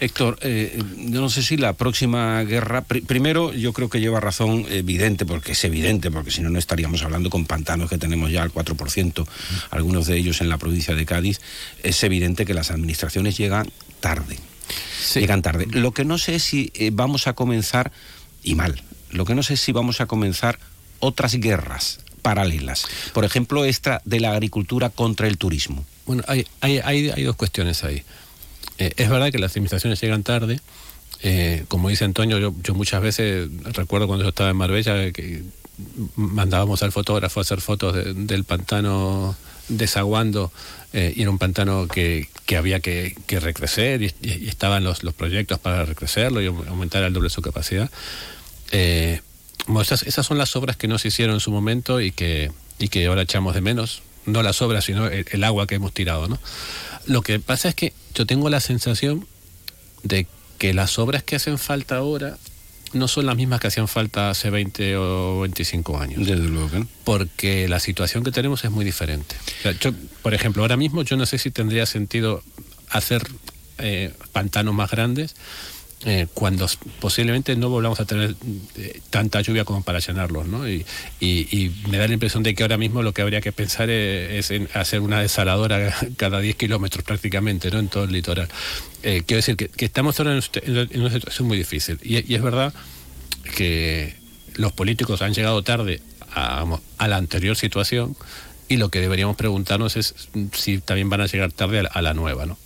Héctor, 0.00 0.36
eh, 0.42 0.82
yo 0.96 1.20
no 1.20 1.28
sé 1.28 1.44
si 1.44 1.56
la 1.56 1.74
próxima 1.74 2.42
guerra, 2.42 2.82
primero 2.82 3.52
yo 3.52 3.72
creo 3.72 3.88
que 3.88 4.00
lleva 4.00 4.18
razón 4.18 4.66
evidente, 4.68 5.24
porque 5.24 5.52
es 5.52 5.62
evidente, 5.62 6.10
porque 6.10 6.32
si 6.32 6.42
no, 6.42 6.50
no 6.50 6.58
estaríamos 6.58 7.04
hablando 7.04 7.30
con 7.30 7.46
pantanos 7.46 7.88
que 7.88 7.98
tenemos 7.98 8.32
ya 8.32 8.42
al 8.42 8.52
4%, 8.52 9.26
algunos 9.70 10.06
de 10.06 10.16
ellos 10.16 10.40
en 10.40 10.48
la 10.48 10.58
provincia 10.58 10.96
de 10.96 11.06
Cádiz, 11.06 11.40
es 11.84 12.02
evidente 12.02 12.44
que 12.44 12.52
las 12.52 12.72
administraciones 12.72 13.38
llegan 13.38 13.70
tarde 14.00 14.38
llegan 15.14 15.42
tarde. 15.42 15.66
Lo 15.70 15.92
que 15.92 16.04
no 16.04 16.18
sé 16.18 16.36
es 16.36 16.42
si 16.42 16.70
eh, 16.74 16.90
vamos 16.92 17.26
a 17.26 17.34
comenzar, 17.34 17.92
y 18.42 18.54
mal, 18.54 18.82
lo 19.10 19.24
que 19.24 19.34
no 19.34 19.42
sé 19.42 19.54
es 19.54 19.60
si 19.60 19.72
vamos 19.72 20.00
a 20.00 20.06
comenzar 20.06 20.58
otras 21.00 21.34
guerras 21.34 22.00
paralelas. 22.22 22.86
Por 23.12 23.24
ejemplo, 23.24 23.64
esta 23.64 24.00
de 24.04 24.20
la 24.20 24.32
agricultura 24.32 24.90
contra 24.90 25.26
el 25.26 25.38
turismo. 25.38 25.84
Bueno, 26.06 26.22
hay, 26.28 26.46
hay, 26.60 26.78
hay, 26.78 27.22
dos 27.22 27.36
cuestiones 27.36 27.84
ahí. 27.84 28.02
Eh, 28.78 28.92
es 28.96 29.10
verdad 29.10 29.30
que 29.32 29.38
las 29.38 29.52
administraciones 29.52 30.00
llegan 30.00 30.22
tarde. 30.22 30.60
Eh, 31.22 31.64
como 31.68 31.88
dice 31.88 32.04
Antonio, 32.04 32.38
yo, 32.38 32.54
yo, 32.62 32.74
muchas 32.74 33.02
veces 33.02 33.48
recuerdo 33.72 34.06
cuando 34.06 34.24
yo 34.24 34.30
estaba 34.30 34.50
en 34.50 34.56
Marbella 34.56 35.12
que 35.12 35.42
mandábamos 36.16 36.82
al 36.82 36.92
fotógrafo 36.92 37.40
a 37.40 37.42
hacer 37.42 37.60
fotos 37.60 37.96
del 38.14 38.44
pantano 38.44 39.36
desaguando 39.68 40.52
eh, 40.92 41.12
y 41.16 41.22
era 41.22 41.30
un 41.30 41.38
pantano 41.38 41.88
que, 41.88 42.28
que 42.46 42.56
había 42.56 42.80
que, 42.80 43.16
que 43.26 43.40
recrecer 43.40 44.02
y, 44.02 44.14
estaban 44.48 44.84
los, 44.84 45.02
los, 45.04 45.14
proyectos 45.14 45.58
para 45.58 45.84
recrecerlo 45.84 46.42
y 46.42 46.46
aumentar 46.46 47.02
el 47.02 47.12
doble 47.12 47.30
su 47.30 47.40
capacidad. 47.40 47.90
Eh, 48.72 49.20
esas, 49.80 50.02
esas, 50.02 50.26
son 50.26 50.38
las 50.38 50.54
obras 50.56 50.76
que 50.76 50.88
no 50.88 50.98
se 50.98 51.08
hicieron 51.08 51.34
en 51.34 51.40
su 51.40 51.50
momento 51.50 52.00
y 52.00 52.10
que, 52.10 52.50
y 52.78 52.88
que 52.88 53.06
ahora 53.06 53.22
echamos 53.22 53.54
de 53.54 53.60
menos. 53.60 54.02
No 54.26 54.42
las 54.42 54.62
obras, 54.62 54.84
sino 54.84 55.06
el, 55.06 55.44
agua 55.44 55.66
que 55.66 55.76
hemos 55.76 55.92
tirado. 55.92 56.28
¿no? 56.28 56.38
Lo 57.06 57.22
que 57.22 57.40
pasa 57.40 57.68
es 57.68 57.74
que 57.74 57.92
yo 58.14 58.26
tengo 58.26 58.50
la 58.50 58.60
sensación 58.60 59.26
de 60.02 60.26
que 60.58 60.74
las 60.74 60.98
obras 60.98 61.22
que 61.22 61.36
hacen 61.36 61.58
falta 61.58 61.96
ahora 61.96 62.36
no 62.92 63.08
son 63.08 63.26
las 63.26 63.36
mismas 63.36 63.60
que 63.60 63.68
hacían 63.68 63.88
falta 63.88 64.30
hace 64.30 64.50
20 64.50 64.96
o 64.96 65.40
25 65.40 65.98
años. 65.98 66.26
Desde 66.26 66.48
luego. 66.48 66.86
Porque 67.04 67.68
la 67.68 67.80
situación 67.80 68.24
que 68.24 68.30
tenemos 68.30 68.64
es 68.64 68.70
muy 68.70 68.84
diferente. 68.84 69.36
por 70.22 70.34
ejemplo, 70.34 70.62
ahora 70.62 70.76
mismo 70.76 71.02
yo 71.02 71.16
no 71.16 71.26
sé 71.26 71.38
si 71.38 71.50
tendría 71.50 71.86
sentido 71.86 72.42
hacer 72.90 73.22
eh, 73.78 74.12
pantanos 74.32 74.74
más 74.74 74.90
grandes 74.90 75.34
eh, 76.04 76.26
cuando 76.34 76.66
posiblemente 77.00 77.54
no 77.54 77.68
volvamos 77.68 78.00
a 78.00 78.04
tener 78.04 78.34
eh, 78.76 79.00
tanta 79.10 79.40
lluvia 79.40 79.64
como 79.64 79.84
para 79.84 80.00
llenarlos, 80.00 80.48
¿no? 80.48 80.68
Y, 80.68 80.84
me 81.88 81.98
da 81.98 82.08
la 82.08 82.14
impresión 82.14 82.42
de 82.42 82.54
que 82.54 82.64
ahora 82.64 82.76
mismo 82.76 83.02
lo 83.02 83.12
que 83.12 83.22
habría 83.22 83.40
que 83.40 83.52
pensar 83.52 83.88
es, 83.88 84.50
en 84.50 84.68
hacer 84.74 85.00
una 85.00 85.20
desaladora 85.20 85.94
cada 86.16 86.40
10 86.40 86.56
kilómetros 86.56 87.04
prácticamente, 87.04 87.70
¿no? 87.70 87.78
En 87.78 87.88
todo 87.88 88.04
el 88.04 88.12
litoral. 88.12 88.48
Eh, 89.04 89.22
quiero 89.24 89.38
decir 89.38 89.56
que, 89.56 89.84
estamos 89.84 90.18
ahora 90.18 90.32
en, 90.32 91.00
una 91.00 91.10
situación 91.10 91.46
muy 91.46 91.56
difícil. 91.56 91.98
Y, 92.02 92.34
es 92.34 92.42
verdad 92.42 92.74
que 93.54 94.16
los 94.54 94.72
políticos 94.72 95.22
han 95.22 95.34
llegado 95.34 95.62
tarde 95.62 96.00
a, 96.34 96.80
la 96.98 97.16
anterior 97.16 97.56
situación 97.56 98.16
y 98.68 98.76
lo 98.76 98.88
que 98.88 99.00
deberíamos 99.00 99.36
preguntarnos 99.36 99.96
es 99.96 100.14
si 100.52 100.78
también 100.78 101.10
van 101.10 101.20
a 101.20 101.26
llegar 101.26 101.52
tarde 101.52 101.80
a 101.80 101.82
a 101.82 102.02
la 102.02 102.14
nueva, 102.14 102.46
¿no? 102.46 102.58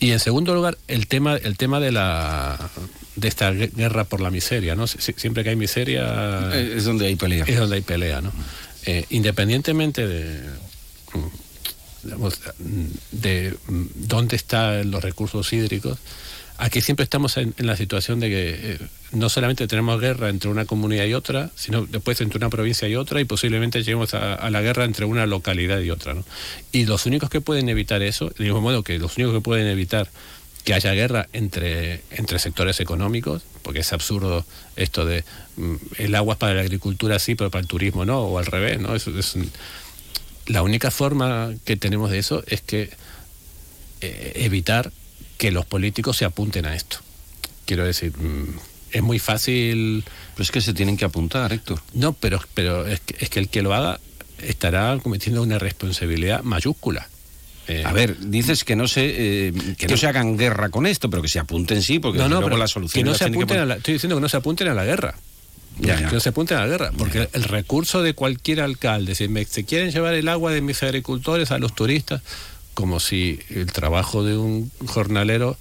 Y 0.00 0.12
en 0.12 0.20
segundo 0.20 0.54
lugar, 0.54 0.78
el 0.86 1.06
tema, 1.06 1.36
el 1.36 1.56
tema 1.56 1.80
de 1.80 1.92
la 1.92 2.70
de 3.16 3.28
esta 3.28 3.50
guerra 3.50 4.04
por 4.04 4.20
la 4.20 4.30
miseria, 4.30 4.76
¿no? 4.76 4.86
siempre 4.86 5.42
que 5.42 5.50
hay 5.50 5.56
miseria 5.56 6.50
eh, 6.52 6.74
es 6.76 6.84
donde 6.84 7.06
hay 7.06 7.16
pelea. 7.16 7.44
Es 7.46 7.58
donde 7.58 7.76
hay 7.76 7.82
pelea, 7.82 8.20
¿no? 8.20 8.32
Eh, 8.86 9.04
independientemente 9.10 10.06
de 10.06 10.40
de 13.10 13.56
dónde 13.68 14.36
están 14.36 14.90
los 14.90 15.02
recursos 15.02 15.52
hídricos, 15.52 15.98
aquí 16.58 16.80
siempre 16.80 17.04
estamos 17.04 17.36
en, 17.36 17.54
la 17.58 17.76
situación 17.76 18.20
de 18.20 18.28
que 18.28 18.50
eh, 18.50 18.78
no 19.12 19.28
solamente 19.28 19.66
tenemos 19.68 20.00
guerra 20.00 20.28
entre 20.28 20.50
una 20.50 20.64
comunidad 20.64 21.04
y 21.06 21.14
otra, 21.14 21.50
sino 21.54 21.86
después 21.86 22.20
entre 22.20 22.38
una 22.38 22.50
provincia 22.50 22.88
y 22.88 22.96
otra 22.96 23.20
y 23.20 23.24
posiblemente 23.24 23.78
lleguemos 23.78 24.12
a, 24.14 24.50
la 24.50 24.60
guerra 24.60 24.84
entre 24.84 25.06
una 25.06 25.24
localidad 25.26 25.80
y 25.80 25.90
otra. 25.90 26.14
¿no? 26.14 26.24
Y 26.72 26.84
los 26.84 27.06
únicos 27.06 27.30
que 27.30 27.40
pueden 27.40 27.68
evitar 27.68 28.02
eso, 28.02 28.26
del 28.30 28.48
mismo 28.48 28.60
modo 28.60 28.82
que 28.82 28.98
los 28.98 29.16
únicos 29.16 29.36
que 29.36 29.40
pueden 29.40 29.68
evitar 29.68 30.08
que 30.64 30.74
haya 30.74 30.92
guerra 30.92 31.28
entre, 31.32 32.02
entre 32.10 32.38
sectores 32.38 32.80
económicos, 32.80 33.42
porque 33.62 33.80
es 33.80 33.92
absurdo 33.92 34.44
esto 34.76 35.06
de 35.06 35.24
mm, 35.56 35.74
el 35.98 36.14
agua 36.14 36.34
es 36.34 36.38
para 36.38 36.54
la 36.54 36.60
agricultura 36.62 37.18
sí, 37.20 37.36
pero 37.36 37.50
para 37.50 37.62
el 37.62 37.68
turismo 37.68 38.04
no, 38.04 38.20
o 38.20 38.38
al 38.38 38.46
revés, 38.46 38.80
¿no? 38.80 38.94
Es, 38.94 39.06
la 40.46 40.62
única 40.62 40.90
forma 40.90 41.52
que 41.64 41.76
tenemos 41.76 42.10
de 42.10 42.18
eso 42.18 42.42
es 42.46 42.62
que 42.62 42.90
eh, 44.00 44.32
evitar 44.36 44.90
que 45.38 45.50
los 45.50 45.64
políticos 45.64 46.16
se 46.18 46.24
apunten 46.26 46.66
a 46.66 46.74
esto. 46.74 46.98
Quiero 47.64 47.84
decir, 47.84 48.12
mm, 48.16 48.58
es 48.92 49.02
muy 49.02 49.18
fácil. 49.18 50.04
Pero 50.34 50.42
es 50.42 50.50
que 50.50 50.60
se 50.60 50.74
tienen 50.74 50.96
que 50.96 51.04
apuntar, 51.04 51.52
Héctor. 51.52 51.80
No, 51.94 52.12
pero, 52.12 52.40
pero 52.54 52.86
es, 52.86 53.00
que, 53.00 53.40
el 53.40 53.48
que 53.48 53.62
lo 53.62 53.74
haga 53.74 54.00
estará 54.42 54.96
cometiendo 55.02 55.42
una 55.42 55.58
responsabilidad 55.58 56.42
mayúscula. 56.42 57.08
Eh, 57.66 57.82
a 57.84 57.92
ver, 57.92 58.18
dices 58.18 58.64
que 58.64 58.76
no 58.76 58.88
se 58.88 59.48
eh, 59.48 59.52
que, 59.76 59.88
no 59.88 59.98
se 59.98 60.06
hagan 60.06 60.38
guerra 60.38 60.70
con 60.70 60.86
esto, 60.86 61.10
pero 61.10 61.20
que 61.20 61.28
se 61.28 61.38
apunten 61.38 61.82
sí, 61.82 61.98
porque 61.98 62.18
no, 62.18 62.28
no, 62.28 62.48
la 62.56 62.66
solución. 62.66 63.04
Que 63.04 63.08
no 63.10 63.14
se 63.14 63.24
apunten 63.24 63.58
a 63.58 63.66
la, 63.66 63.74
estoy 63.76 63.94
diciendo 63.94 64.16
que 64.16 64.22
no 64.22 64.28
se 64.28 64.38
apunten 64.38 64.68
a 64.68 64.74
la 64.74 64.84
guerra. 64.84 65.14
Que 65.82 65.94
no 66.10 66.18
se 66.18 66.30
apunten 66.30 66.56
a 66.56 66.60
la 66.62 66.66
guerra, 66.66 66.92
porque 66.96 67.28
el 67.32 67.44
recurso 67.44 68.02
de 68.02 68.14
cualquier 68.14 68.62
alcalde, 68.62 69.14
si 69.14 69.28
me, 69.28 69.44
se 69.44 69.64
quieren 69.64 69.92
llevar 69.92 70.14
el 70.14 70.28
agua 70.28 70.50
de 70.50 70.60
mis 70.60 70.82
agricultores 70.82 71.52
a 71.52 71.58
los 71.58 71.74
turistas, 71.74 72.22
como 72.78 73.00
si 73.00 73.40
el 73.50 73.72
trabajo 73.72 74.22
de 74.22 74.36
un 74.36 74.70
jornalero 74.86 75.56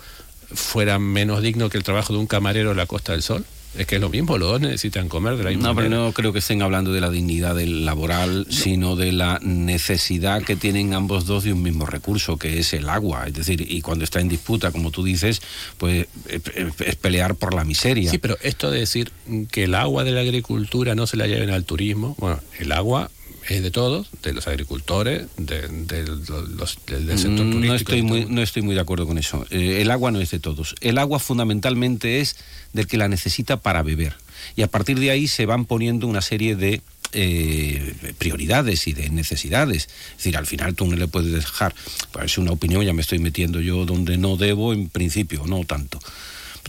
fuera 0.53 0.99
menos 0.99 1.41
digno 1.41 1.67
que 1.67 1.79
el 1.79 1.83
trabajo 1.83 2.13
de 2.13 2.19
un 2.19 2.27
camarero 2.27 2.69
en 2.69 2.77
la 2.77 2.85
Costa 2.85 3.13
del 3.13 3.23
Sol. 3.23 3.43
Es 3.75 3.87
que 3.87 3.95
es 3.95 4.01
lo 4.01 4.09
mismo, 4.09 4.37
los 4.37 4.51
dos 4.51 4.61
necesitan 4.61 5.09
comer 5.09 5.35
de 5.35 5.43
la 5.43 5.49
misma 5.49 5.69
No, 5.69 5.75
pero 5.75 5.89
no 5.89 6.11
creo 6.11 6.31
que 6.31 6.39
estén 6.39 6.61
hablando 6.61 6.93
de 6.93 7.01
la 7.01 7.09
dignidad 7.09 7.55
del 7.55 7.85
laboral, 7.85 8.45
sino 8.51 8.95
de 8.95 9.13
la 9.13 9.39
necesidad 9.41 10.43
que 10.43 10.55
tienen 10.55 10.93
ambos 10.93 11.25
dos 11.25 11.43
de 11.43 11.53
un 11.53 11.63
mismo 11.63 11.87
recurso, 11.87 12.37
que 12.37 12.59
es 12.59 12.73
el 12.73 12.87
agua. 12.87 13.25
Es 13.25 13.33
decir, 13.33 13.65
y 13.67 13.81
cuando 13.81 14.03
está 14.03 14.19
en 14.19 14.29
disputa, 14.29 14.71
como 14.71 14.91
tú 14.91 15.03
dices, 15.03 15.41
pues 15.79 16.05
es 16.27 16.95
pelear 16.97 17.33
por 17.33 17.55
la 17.55 17.63
miseria. 17.63 18.11
Sí, 18.11 18.19
pero 18.19 18.37
esto 18.43 18.69
de 18.69 18.81
decir 18.81 19.11
que 19.49 19.63
el 19.63 19.73
agua 19.73 20.03
de 20.03 20.11
la 20.11 20.21
agricultura 20.21 20.93
no 20.93 21.07
se 21.07 21.17
la 21.17 21.25
lleven 21.25 21.49
al 21.49 21.63
turismo, 21.63 22.15
bueno, 22.19 22.39
el 22.59 22.71
agua 22.71 23.09
es 23.47 23.63
de 23.63 23.71
todos, 23.71 24.07
de 24.23 24.33
los 24.33 24.47
agricultores, 24.47 25.27
de, 25.37 25.67
los, 25.67 26.77
del, 26.85 27.17
sector 27.17 27.45
mm, 27.45 27.51
turístico. 27.51 27.67
No 27.67 27.75
estoy, 27.75 28.01
muy, 28.01 28.25
no 28.25 28.41
estoy 28.41 28.61
muy 28.61 28.75
de 28.75 28.81
acuerdo 28.81 29.07
con 29.07 29.17
eso. 29.17 29.45
Eh, 29.49 29.81
el 29.81 29.91
agua 29.91 30.11
no 30.11 30.19
es 30.19 30.31
de 30.31 30.39
todos. 30.39 30.75
El 30.81 30.97
agua 30.97 31.19
fundamentalmente 31.19 32.19
es 32.19 32.35
del 32.73 32.87
que 32.87 32.97
la 32.97 33.07
necesita 33.07 33.57
para 33.57 33.83
beber. 33.83 34.15
Y 34.55 34.63
a 34.63 34.67
partir 34.67 34.99
de 34.99 35.11
ahí 35.11 35.27
se 35.27 35.45
van 35.45 35.65
poniendo 35.65 36.07
una 36.07 36.21
serie 36.21 36.55
de 36.55 36.81
eh, 37.13 37.93
prioridades 38.17 38.87
y 38.87 38.93
de 38.93 39.09
necesidades. 39.09 39.87
Es 40.11 40.17
decir, 40.17 40.37
al 40.37 40.45
final 40.45 40.75
tú 40.75 40.85
no 40.87 40.97
le 40.97 41.07
puedes 41.07 41.31
dejar, 41.31 41.73
es 42.21 42.37
una 42.37 42.51
opinión, 42.51 42.83
ya 42.83 42.93
me 42.93 43.01
estoy 43.01 43.19
metiendo 43.19 43.61
yo 43.61 43.85
donde 43.85 44.17
no 44.17 44.35
debo, 44.35 44.73
en 44.73 44.89
principio, 44.89 45.43
no 45.45 45.63
tanto. 45.63 45.99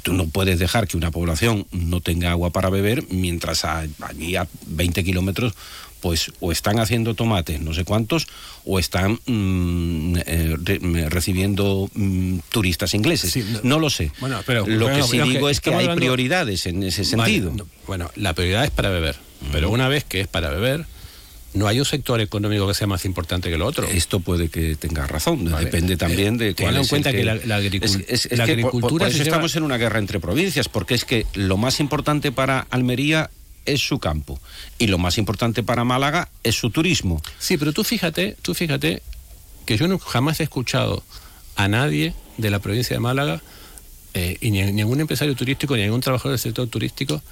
Tú 0.04 0.12
no 0.12 0.28
puedes 0.28 0.60
dejar 0.60 0.86
que 0.86 0.96
una 0.96 1.10
población 1.10 1.66
no 1.72 2.00
tenga 2.00 2.30
agua 2.30 2.50
para 2.50 2.70
beber 2.70 3.04
mientras 3.10 3.64
allí 3.64 4.36
a 4.36 4.46
20 4.66 5.02
kilómetros 5.02 5.54
pues 6.00 6.32
o 6.40 6.52
están 6.52 6.78
haciendo 6.78 7.14
tomates, 7.14 7.60
no 7.60 7.74
sé 7.74 7.84
cuántos, 7.84 8.26
o 8.64 8.78
están 8.78 9.18
mm, 9.26 10.16
eh, 10.26 10.56
recibiendo 11.08 11.90
mm, 11.94 12.38
turistas 12.50 12.94
ingleses. 12.94 13.36
no, 13.62 13.78
lo 13.78 13.90
sé. 13.90 14.12
Bueno, 14.20 14.40
pero, 14.46 14.66
lo 14.66 14.88
que 14.88 15.02
sí 15.02 15.18
digo 15.20 15.48
es 15.48 15.60
que 15.60 15.74
hay 15.74 15.88
prioridades 15.94 16.66
en 16.66 16.82
ese 16.82 17.04
sentido. 17.04 17.52
bueno, 17.86 18.10
la 18.16 18.34
prioridad 18.34 18.64
es 18.64 18.70
para 18.70 18.90
beber, 18.90 19.16
pero 19.52 19.70
una 19.70 19.88
vez 19.88 20.04
que 20.04 20.20
es 20.20 20.28
para 20.28 20.50
beber, 20.50 20.86
no 21.54 21.66
hay 21.66 21.78
un 21.78 21.84
sector 21.84 22.20
económico 22.20 22.66
que 22.68 22.74
sea 22.74 22.86
más 22.86 23.04
importante 23.04 23.48
que 23.48 23.54
el 23.54 23.62
otro. 23.62 23.86
Esto 23.86 24.20
puede 24.20 24.48
que 24.48 24.76
tenga 24.76 25.06
razón, 25.06 25.44
depende 25.44 25.96
también 25.96 26.36
de 26.36 26.54
cuál 26.54 26.76
en 26.76 26.86
cuenta 26.86 27.12
que, 27.12 27.24
la, 27.24 27.56
agricultura... 27.56 29.08
estamos 29.08 29.56
en 29.56 29.62
una 29.62 29.76
guerra 29.76 29.98
entre 29.98 30.20
provincias, 30.20 30.68
porque 30.68 30.94
es 30.94 31.04
que 31.04 31.26
lo 31.34 31.56
más 31.56 31.80
importante 31.80 32.32
para 32.32 32.66
Almería 32.70 33.30
es 33.72 33.80
su 33.80 33.98
campo. 33.98 34.40
Y 34.78 34.86
lo 34.86 34.98
más 34.98 35.18
importante 35.18 35.62
para 35.62 35.84
Málaga 35.84 36.28
es 36.42 36.54
su 36.54 36.70
turismo. 36.70 37.22
Sí, 37.38 37.56
pero 37.56 37.72
tú 37.72 37.84
fíjate, 37.84 38.36
tú 38.42 38.54
fíjate 38.54 39.02
que 39.66 39.76
yo 39.76 39.86
no, 39.88 39.98
jamás 39.98 40.40
he 40.40 40.44
escuchado 40.44 41.02
a 41.56 41.68
nadie 41.68 42.14
de 42.38 42.50
la 42.50 42.58
provincia 42.58 42.96
de 42.96 43.00
Málaga 43.00 43.42
eh, 44.14 44.38
y 44.40 44.50
ni 44.50 44.62
ningún 44.72 45.00
empresario 45.00 45.36
turístico 45.36 45.76
ni 45.76 45.82
ningún 45.82 46.00
trabajador 46.00 46.32
del 46.32 46.38
sector 46.38 46.66
turístico 46.68 47.22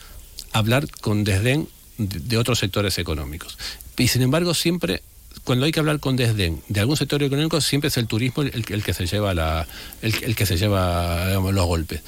hablar 0.52 0.86
con 1.00 1.24
desdén 1.24 1.68
de, 1.98 2.36
otros 2.36 2.58
sectores 2.58 2.98
económicos. 2.98 3.56
Y 3.96 4.08
sin 4.08 4.22
embargo, 4.22 4.52
siempre 4.52 5.02
cuando 5.44 5.66
hay 5.66 5.72
que 5.72 5.80
hablar 5.80 6.00
con 6.00 6.16
desdén 6.16 6.62
de 6.68 6.80
algún 6.80 6.96
sector 6.96 7.22
económico, 7.22 7.60
siempre 7.60 7.88
es 7.88 7.96
el 7.96 8.06
turismo 8.06 8.42
el, 8.42 8.82
que 8.82 8.94
se 8.94 9.06
lleva 9.06 9.34
la, 9.34 9.66
el, 10.02 10.34
que 10.34 10.46
se 10.46 10.56
lleva 10.56 11.34
los 11.34 11.66
golpes. 11.66 12.00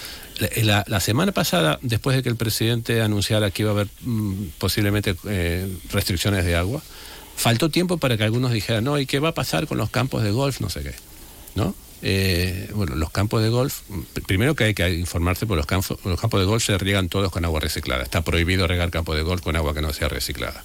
La, 0.63 1.01
semana 1.01 1.33
pasada, 1.33 1.79
después 1.83 2.17
de 2.17 2.23
que 2.23 2.29
el 2.29 2.37
presidente 2.37 3.01
anunciara 3.03 3.51
que 3.51 3.63
iba 3.63 3.71
a 3.71 3.75
haber 3.75 3.89
mm, 4.03 4.45
posiblemente 4.59 5.17
eh, 5.27 5.69
restricciones 5.91 6.45
de 6.45 6.57
agua, 6.57 6.83
faltó 7.37 7.71
tiempo 7.71 7.99
para 7.99 8.17
que 8.17 8.25
algunos 8.25 8.53
dijeran, 8.53 8.85
no, 8.85 8.99
¿y 8.99 9.07
qué 9.07 9.21
va 9.21 9.31
a 9.31 9.35
pasar 9.35 9.67
con 9.67 9.79
los 9.79 9.91
campos 9.91 10.23
de 10.23 10.31
golf? 10.31 10.61
No 10.61 10.71
sé 10.71 10.83
qué. 10.83 10.95
¿No? 11.55 11.75
Eh, 12.03 12.71
bueno, 12.75 12.95
los 12.95 13.11
campos 13.11 13.43
de 13.43 13.49
golf, 13.49 13.81
primero 14.27 14.55
que 14.55 14.65
hay 14.65 14.75
que 14.75 14.89
informarse, 14.95 15.47
porque 15.47 15.59
los 15.59 15.67
campos, 15.67 15.99
los 16.05 16.21
campos 16.21 16.41
de 16.41 16.47
golf 16.47 16.65
se 16.65 16.79
riegan 16.79 17.09
todos 17.09 17.33
con 17.33 17.45
agua 17.45 17.61
reciclada. 17.61 18.03
Está 18.03 18.23
prohibido 18.23 18.67
regar 18.67 18.91
campos 18.91 19.17
de 19.17 19.23
golf 19.23 19.43
con 19.43 19.57
agua 19.57 19.75
que 19.75 19.83
no 19.83 19.93
sea 19.93 20.09
reciclada. 20.09 20.65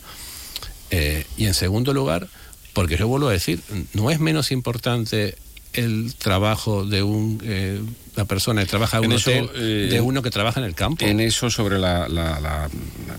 Eh, 0.91 1.25
y 1.37 1.45
en 1.45 1.55
segundo 1.55 1.93
lugar, 1.93 2.27
porque 2.73 2.97
yo 2.97 3.07
vuelvo 3.07 3.29
a 3.29 3.31
decir, 3.31 3.59
no 3.93 4.09
es 4.11 4.19
menos 4.19 4.51
importante 4.51 5.35
el 5.73 6.13
trabajo 6.15 6.85
de 6.85 7.01
un, 7.01 7.41
eh, 7.43 7.81
una 8.15 8.25
persona 8.25 8.61
que 8.61 8.67
trabaja 8.67 8.97
en 8.97 9.05
un 9.05 9.13
hotel 9.13 9.49
eh, 9.55 9.87
de 9.89 10.01
uno 10.01 10.21
que 10.21 10.29
trabaja 10.29 10.59
en 10.59 10.65
el 10.67 10.75
campo. 10.75 11.03
En 11.03 11.19
eso, 11.19 11.49
sobre 11.49 11.79
la, 11.79 12.07
la, 12.07 12.69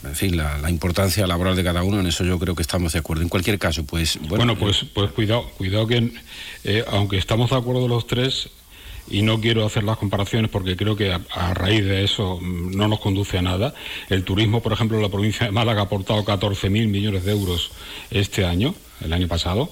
en 0.05 0.15
fin, 0.15 0.37
la, 0.37 0.71
importancia 0.71 1.27
laboral 1.27 1.57
de 1.57 1.65
cada 1.65 1.83
uno, 1.83 2.01
en 2.01 2.07
eso 2.07 2.25
yo 2.25 2.39
creo 2.39 2.55
que 2.55 2.63
estamos 2.63 2.93
de 2.93 3.01
acuerdo. 3.01 3.23
En 3.23 3.29
cualquier 3.29 3.59
caso, 3.59 3.85
pues... 3.85 4.19
Bueno, 4.29 4.57
pues, 4.57 4.85
pues 4.93 5.11
cuidado, 5.11 5.51
cuidado 5.57 5.87
que 5.87 6.13
eh, 6.65 6.85
aunque 6.89 7.19
estamos 7.19 7.51
de 7.51 7.57
acuerdo 7.57 7.89
los 7.89 8.07
tres, 8.07 8.51
y 9.09 9.23
no 9.23 9.41
quiero 9.41 9.67
hacer 9.67 9.85
las 9.85 9.99
comparaciones 9.99 10.51
porque 10.51 10.77
creo 10.77 10.97
que 10.97 11.13
a, 11.13 11.55
raíz 11.55 11.85
de 11.85 12.05
eso 12.05 12.39
mm, 12.41 12.77
no 12.77 12.89
nos 12.89 13.01
conduce 13.01 13.39
a 13.39 13.43
nada. 13.43 13.75
El 14.09 14.25
turismo, 14.25 14.63
por 14.63 14.73
ejemplo, 14.73 14.97
en 14.97 15.03
la 15.03 15.09
provincia 15.09 15.47
de 15.47 15.53
Málaga 15.53 15.83
ha 15.83 15.85
aportado 15.85 16.25
14.000 16.25 16.89
millones 16.89 17.25
de 17.25 17.33
euros 17.33 17.71
este 18.11 18.45
año, 18.45 18.75
el 19.01 19.13
año 19.13 19.29
pasado. 19.29 19.71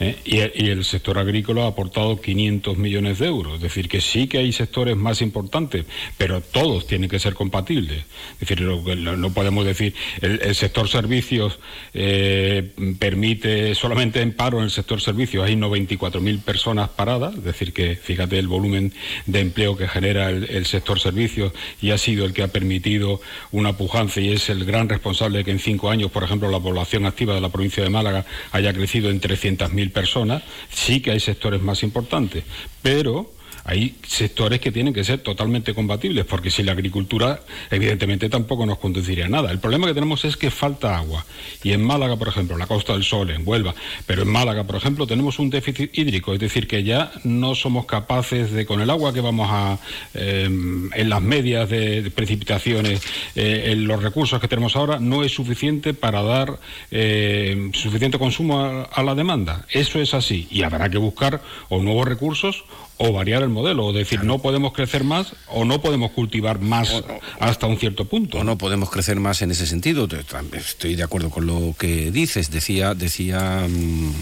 ¿Eh? 0.00 0.16
y, 0.24 0.66
el 0.66 0.84
sector 0.84 1.18
agrícola 1.18 1.64
ha 1.64 1.68
aportado 1.68 2.20
500 2.20 2.76
millones 2.76 3.18
de 3.18 3.26
euros. 3.26 3.54
Es 3.54 3.60
decir, 3.60 3.88
que 3.88 4.00
sí 4.00 4.26
que 4.26 4.38
hay 4.38 4.52
sectores 4.52 4.96
más 4.96 5.22
importantes, 5.22 5.86
pero 6.18 6.40
todos 6.40 6.86
tienen 6.86 7.08
que 7.08 7.18
ser 7.18 7.34
compatibles. 7.34 8.04
Es 8.34 8.40
decir, 8.40 8.62
no, 8.62 9.30
podemos 9.32 9.64
decir, 9.64 9.94
el, 10.20 10.54
sector 10.54 10.88
servicios 10.88 11.58
eh, 11.94 12.72
permite 12.98 13.74
solamente 13.74 14.20
en 14.20 14.32
paro 14.32 14.58
en 14.58 14.64
el 14.64 14.70
sector 14.70 15.00
servicios 15.00 15.44
hay 15.44 15.54
94.000 15.54 16.40
personas 16.42 16.88
paradas, 16.90 17.34
es 17.34 17.44
decir, 17.44 17.72
que 17.72 17.96
fíjate 17.96 18.38
el 18.38 18.48
volumen 18.48 18.92
de 19.26 19.40
empleo 19.40 19.76
que 19.76 19.88
genera 19.88 20.30
el, 20.30 20.66
sector 20.66 20.98
servicios 20.98 21.52
y 21.80 21.90
ha 21.90 21.98
sido 21.98 22.24
el 22.24 22.32
que 22.32 22.42
ha 22.42 22.48
permitido 22.48 23.20
una 23.52 23.76
pujanza 23.76 24.20
y 24.20 24.32
es 24.32 24.48
el 24.48 24.64
gran 24.64 24.88
responsable 24.88 25.38
de 25.38 25.44
que 25.44 25.50
en 25.52 25.58
cinco 25.58 25.90
años, 25.90 26.10
por 26.10 26.24
ejemplo, 26.24 26.50
la 26.50 26.58
población 26.58 27.06
activa 27.06 27.34
de 27.34 27.40
la 27.40 27.50
provincia 27.50 27.82
de 27.82 27.90
Málaga 27.90 28.26
haya 28.52 28.72
crecido 28.72 29.10
en 29.10 29.20
300.000 29.20 29.85
personas, 29.88 30.42
sí 30.70 31.00
que 31.00 31.10
hay 31.10 31.20
sectores 31.20 31.60
más 31.62 31.82
importantes, 31.82 32.44
pero 32.82 33.35
hay 33.66 33.96
sectores 34.06 34.60
que 34.60 34.70
tienen 34.70 34.94
que 34.94 35.02
ser 35.02 35.18
totalmente 35.18 35.74
compatibles, 35.74 36.24
porque 36.24 36.50
si 36.50 36.62
la 36.62 36.70
agricultura, 36.70 37.40
evidentemente, 37.68 38.28
tampoco 38.28 38.64
nos 38.64 38.78
conduciría 38.78 39.26
a 39.26 39.28
nada. 39.28 39.50
El 39.50 39.58
problema 39.58 39.88
que 39.88 39.94
tenemos 39.94 40.24
es 40.24 40.36
que 40.36 40.52
falta 40.52 40.96
agua. 40.96 41.26
Y 41.64 41.72
en 41.72 41.82
Málaga, 41.82 42.16
por 42.16 42.28
ejemplo, 42.28 42.56
la 42.56 42.68
Costa 42.68 42.92
del 42.92 43.02
Sol, 43.02 43.28
en 43.30 43.42
Huelva, 43.44 43.74
pero 44.06 44.22
en 44.22 44.28
Málaga, 44.28 44.62
por 44.64 44.76
ejemplo, 44.76 45.04
tenemos 45.08 45.40
un 45.40 45.50
déficit 45.50 45.98
hídrico, 45.98 46.32
es 46.32 46.38
decir, 46.38 46.68
que 46.68 46.84
ya 46.84 47.10
no 47.24 47.56
somos 47.56 47.86
capaces 47.86 48.52
de, 48.52 48.66
con 48.66 48.80
el 48.80 48.88
agua 48.88 49.12
que 49.12 49.20
vamos 49.20 49.48
a, 49.50 49.78
eh, 50.14 50.44
en 50.44 51.08
las 51.08 51.20
medias 51.20 51.68
de, 51.68 52.12
precipitaciones, 52.14 53.02
eh, 53.34 53.72
en 53.72 53.88
los 53.88 54.00
recursos 54.00 54.40
que 54.40 54.46
tenemos 54.46 54.76
ahora, 54.76 55.00
no 55.00 55.24
es 55.24 55.34
suficiente 55.34 55.92
para 55.92 56.22
dar 56.22 56.60
eh, 56.92 57.70
suficiente 57.72 58.16
consumo 58.16 58.86
a 58.92 59.02
la 59.02 59.16
demanda. 59.16 59.66
Eso 59.70 60.00
es 60.00 60.14
así. 60.14 60.46
Y 60.52 60.62
habrá 60.62 60.88
que 60.88 60.98
buscar 60.98 61.42
o 61.68 61.82
nuevos 61.82 62.06
recursos 62.06 62.64
o 62.98 63.12
variar 63.12 63.42
el 63.42 63.50
modelo, 63.50 63.86
o 63.86 63.92
decir, 63.92 64.24
no 64.24 64.38
podemos 64.38 64.72
crecer 64.72 65.04
más 65.04 65.34
o 65.48 65.64
no 65.64 65.80
podemos 65.80 66.12
cultivar 66.12 66.60
más 66.60 67.04
hasta 67.38 67.66
un 67.66 67.78
cierto 67.78 68.06
punto. 68.06 68.38
O 68.38 68.44
no 68.44 68.56
podemos 68.56 68.90
crecer 68.90 69.20
más 69.20 69.42
en 69.42 69.50
ese 69.50 69.66
sentido. 69.66 70.08
Estoy 70.52 70.96
de 70.96 71.02
acuerdo 71.02 71.30
con 71.30 71.46
lo 71.46 71.74
que 71.78 72.10
dices. 72.10 72.50
Decía, 72.50 72.94
decía 72.94 73.66
mm, 73.68 74.12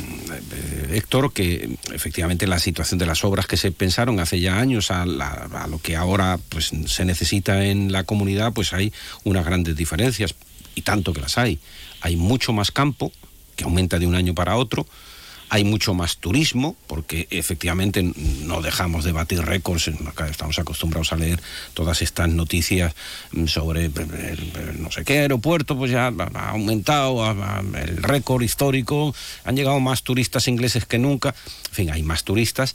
eh, 0.52 0.96
Héctor 0.96 1.32
que 1.32 1.76
efectivamente 1.92 2.46
la 2.46 2.58
situación 2.58 2.98
de 2.98 3.06
las 3.06 3.24
obras 3.24 3.46
que 3.46 3.56
se 3.56 3.70
pensaron 3.70 4.18
hace 4.18 4.40
ya 4.40 4.58
años 4.58 4.90
a, 4.90 5.02
a 5.02 5.66
lo 5.68 5.78
que 5.78 5.94
ahora 5.94 6.38
pues 6.48 6.72
se 6.86 7.04
necesita 7.04 7.64
en 7.64 7.92
la 7.92 8.04
comunidad, 8.04 8.52
pues 8.52 8.72
hay 8.72 8.92
unas 9.22 9.44
grandes 9.44 9.76
diferencias 9.76 10.34
y 10.74 10.82
tanto 10.82 11.12
que 11.12 11.20
las 11.20 11.38
hay. 11.38 11.60
Hay 12.00 12.16
mucho 12.16 12.52
más 12.52 12.72
campo 12.72 13.12
que 13.54 13.64
aumenta 13.64 14.00
de 14.00 14.06
un 14.06 14.16
año 14.16 14.34
para 14.34 14.56
otro 14.56 14.86
hay 15.54 15.62
mucho 15.62 15.94
más 15.94 16.16
turismo, 16.16 16.74
porque 16.88 17.28
efectivamente 17.30 18.02
no 18.02 18.60
dejamos 18.60 19.04
de 19.04 19.12
batir 19.12 19.40
récords, 19.40 19.88
estamos 20.28 20.58
acostumbrados 20.58 21.12
a 21.12 21.16
leer 21.16 21.40
todas 21.74 22.02
estas 22.02 22.28
noticias 22.28 22.92
sobre 23.46 23.88
no 24.80 24.90
sé 24.90 25.04
qué 25.04 25.20
aeropuerto, 25.20 25.76
pues 25.76 25.92
ya 25.92 26.08
ha 26.08 26.50
aumentado 26.50 27.24
el 27.76 28.02
récord 28.02 28.42
histórico, 28.42 29.14
han 29.44 29.54
llegado 29.54 29.78
más 29.78 30.02
turistas 30.02 30.48
ingleses 30.48 30.86
que 30.86 30.98
nunca, 30.98 31.36
en 31.68 31.74
fin, 31.74 31.90
hay 31.92 32.02
más 32.02 32.24
turistas 32.24 32.74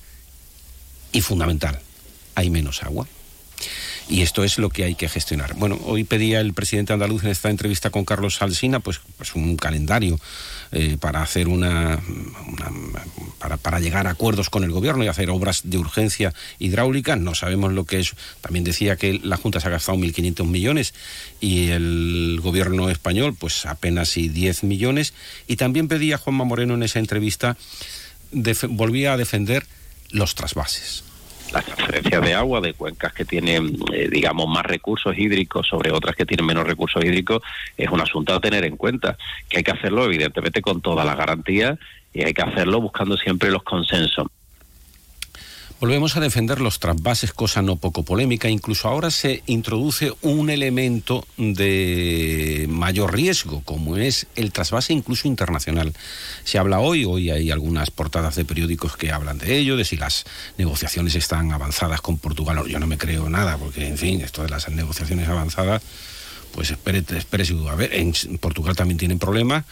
y 1.12 1.20
fundamental, 1.20 1.82
hay 2.36 2.50
menos 2.50 2.82
agua. 2.84 3.08
Y 4.10 4.24
esto 4.24 4.44
es 4.44 4.58
lo 4.58 4.70
que 4.70 4.84
hay 4.84 4.96
que 4.96 5.08
gestionar. 5.08 5.54
Bueno, 5.54 5.80
hoy 5.84 6.04
pedía 6.04 6.42
el 6.42 6.56
presidente 6.56 6.94
andaluz 6.94 7.24
en 7.24 7.30
esta 7.30 7.52
entrevista 7.52 7.92
con 7.92 8.06
Carlos 8.06 8.42
Alsina, 8.42 8.80
pues, 8.80 9.00
pues 9.18 9.36
un 9.36 9.56
calendario 9.56 10.20
eh, 10.72 10.98
para 11.00 11.22
hacer 11.22 11.48
una, 11.48 12.02
para, 13.62 13.80
llegar 13.80 14.08
a 14.08 14.12
acuerdos 14.12 14.50
con 14.50 14.64
el 14.64 14.72
gobierno 14.72 15.04
y 15.04 15.08
hacer 15.08 15.30
obras 15.30 15.62
de 15.64 15.78
urgencia 15.78 16.34
hidráulica. 16.58 17.18
No 17.18 17.36
sabemos 17.36 17.72
lo 17.74 17.86
que 17.86 18.00
es. 18.00 18.16
También 18.42 18.64
decía 18.64 18.96
que 18.96 19.20
la 19.24 19.38
Junta 19.38 19.60
se 19.60 19.68
ha 19.68 19.72
gastado 19.72 20.00
1.500 20.00 20.44
millones 20.48 20.96
y 21.40 21.70
el 21.70 22.40
gobierno 22.42 22.90
español, 22.90 23.36
pues 23.38 23.68
apenas 23.68 24.18
y 24.18 24.28
10 24.28 24.64
millones. 24.64 25.14
Y 25.46 25.58
también 25.58 25.88
pedía 25.88 26.18
Juanma 26.18 26.46
Moreno 26.46 26.74
en 26.74 26.82
esa 26.82 26.98
entrevista, 26.98 27.58
volvía 28.70 29.14
a 29.14 29.18
defender 29.18 29.68
los 30.10 30.34
trasvases 30.34 31.04
la 31.52 31.62
transferencia 31.62 32.20
de 32.20 32.34
agua 32.34 32.62
de 32.62 32.74
cuencas 32.74 33.14
que 33.14 33.26
tienen, 33.26 33.78
eh, 33.94 34.08
digamos, 34.10 34.48
más 34.48 34.66
recursos 34.66 35.18
hídricos 35.18 35.68
sobre 35.68 35.92
otras 35.92 36.16
que 36.16 36.26
tienen 36.26 36.46
menos 36.46 36.66
recursos 36.66 37.04
hídricos 37.04 37.42
es 37.78 37.90
un 37.90 38.02
asunto 38.02 38.34
a 38.34 38.40
tener 38.40 38.66
en 38.66 38.78
cuenta, 38.78 39.18
que 39.48 39.58
hay 39.58 39.64
que 39.64 39.72
hacerlo 39.72 40.06
evidentemente 40.06 40.62
con 40.62 40.82
toda 40.82 41.04
la 41.04 41.16
garantía 41.16 41.78
y 42.14 42.24
hay 42.24 42.34
que 42.34 42.42
hacerlo 42.42 42.82
buscando 42.82 43.18
siempre 43.18 43.52
los 43.52 43.64
consensos. 43.64 44.28
Volvemos 45.80 46.18
a 46.18 46.20
defender 46.20 46.60
los 46.60 46.80
trasvases, 46.80 47.32
cosa 47.32 47.62
no 47.62 47.78
poco 47.78 48.04
polémica. 48.04 48.50
Incluso 48.50 48.90
ahora 48.90 49.10
se 49.12 49.44
introduce 49.46 50.12
un 50.22 50.50
elemento 50.50 51.26
de 51.38 52.66
mayor 52.70 53.14
riesgo, 53.14 53.62
como 53.64 53.96
es 53.96 54.28
el 54.36 54.52
trasvase 54.52 54.92
incluso 54.92 55.30
internacional. 55.30 55.94
Se 56.44 56.58
habla 56.58 56.82
hoy, 56.82 57.06
hoy 57.06 57.30
hay 57.30 57.50
algunas 57.50 57.92
portadas 57.92 58.36
de 58.36 58.44
periódicos 58.44 58.98
que 58.98 59.14
hablan 59.14 59.38
de 59.38 59.58
ello, 59.58 59.78
de 59.78 59.86
si 59.86 59.96
las 59.96 60.26
negociaciones 60.58 61.16
están 61.16 61.54
avanzadas 61.54 62.02
con 62.02 62.18
Portugal. 62.18 62.62
Yo 62.68 62.80
no 62.80 62.88
me 62.88 62.98
creo 62.98 63.30
nada, 63.30 63.58
porque 63.58 63.88
en 63.88 63.98
fin, 63.98 64.20
esto 64.20 64.44
de 64.44 64.50
las 64.50 64.68
negociaciones 64.68 65.30
avanzadas, 65.30 65.82
pues 66.52 66.72
espere, 66.72 67.06
espere, 67.16 67.46
a 67.70 67.76
ver, 67.76 67.94
en 67.94 68.12
Portugal 68.40 68.76
también 68.76 68.98
tienen 68.98 69.18
problemas 69.18 69.64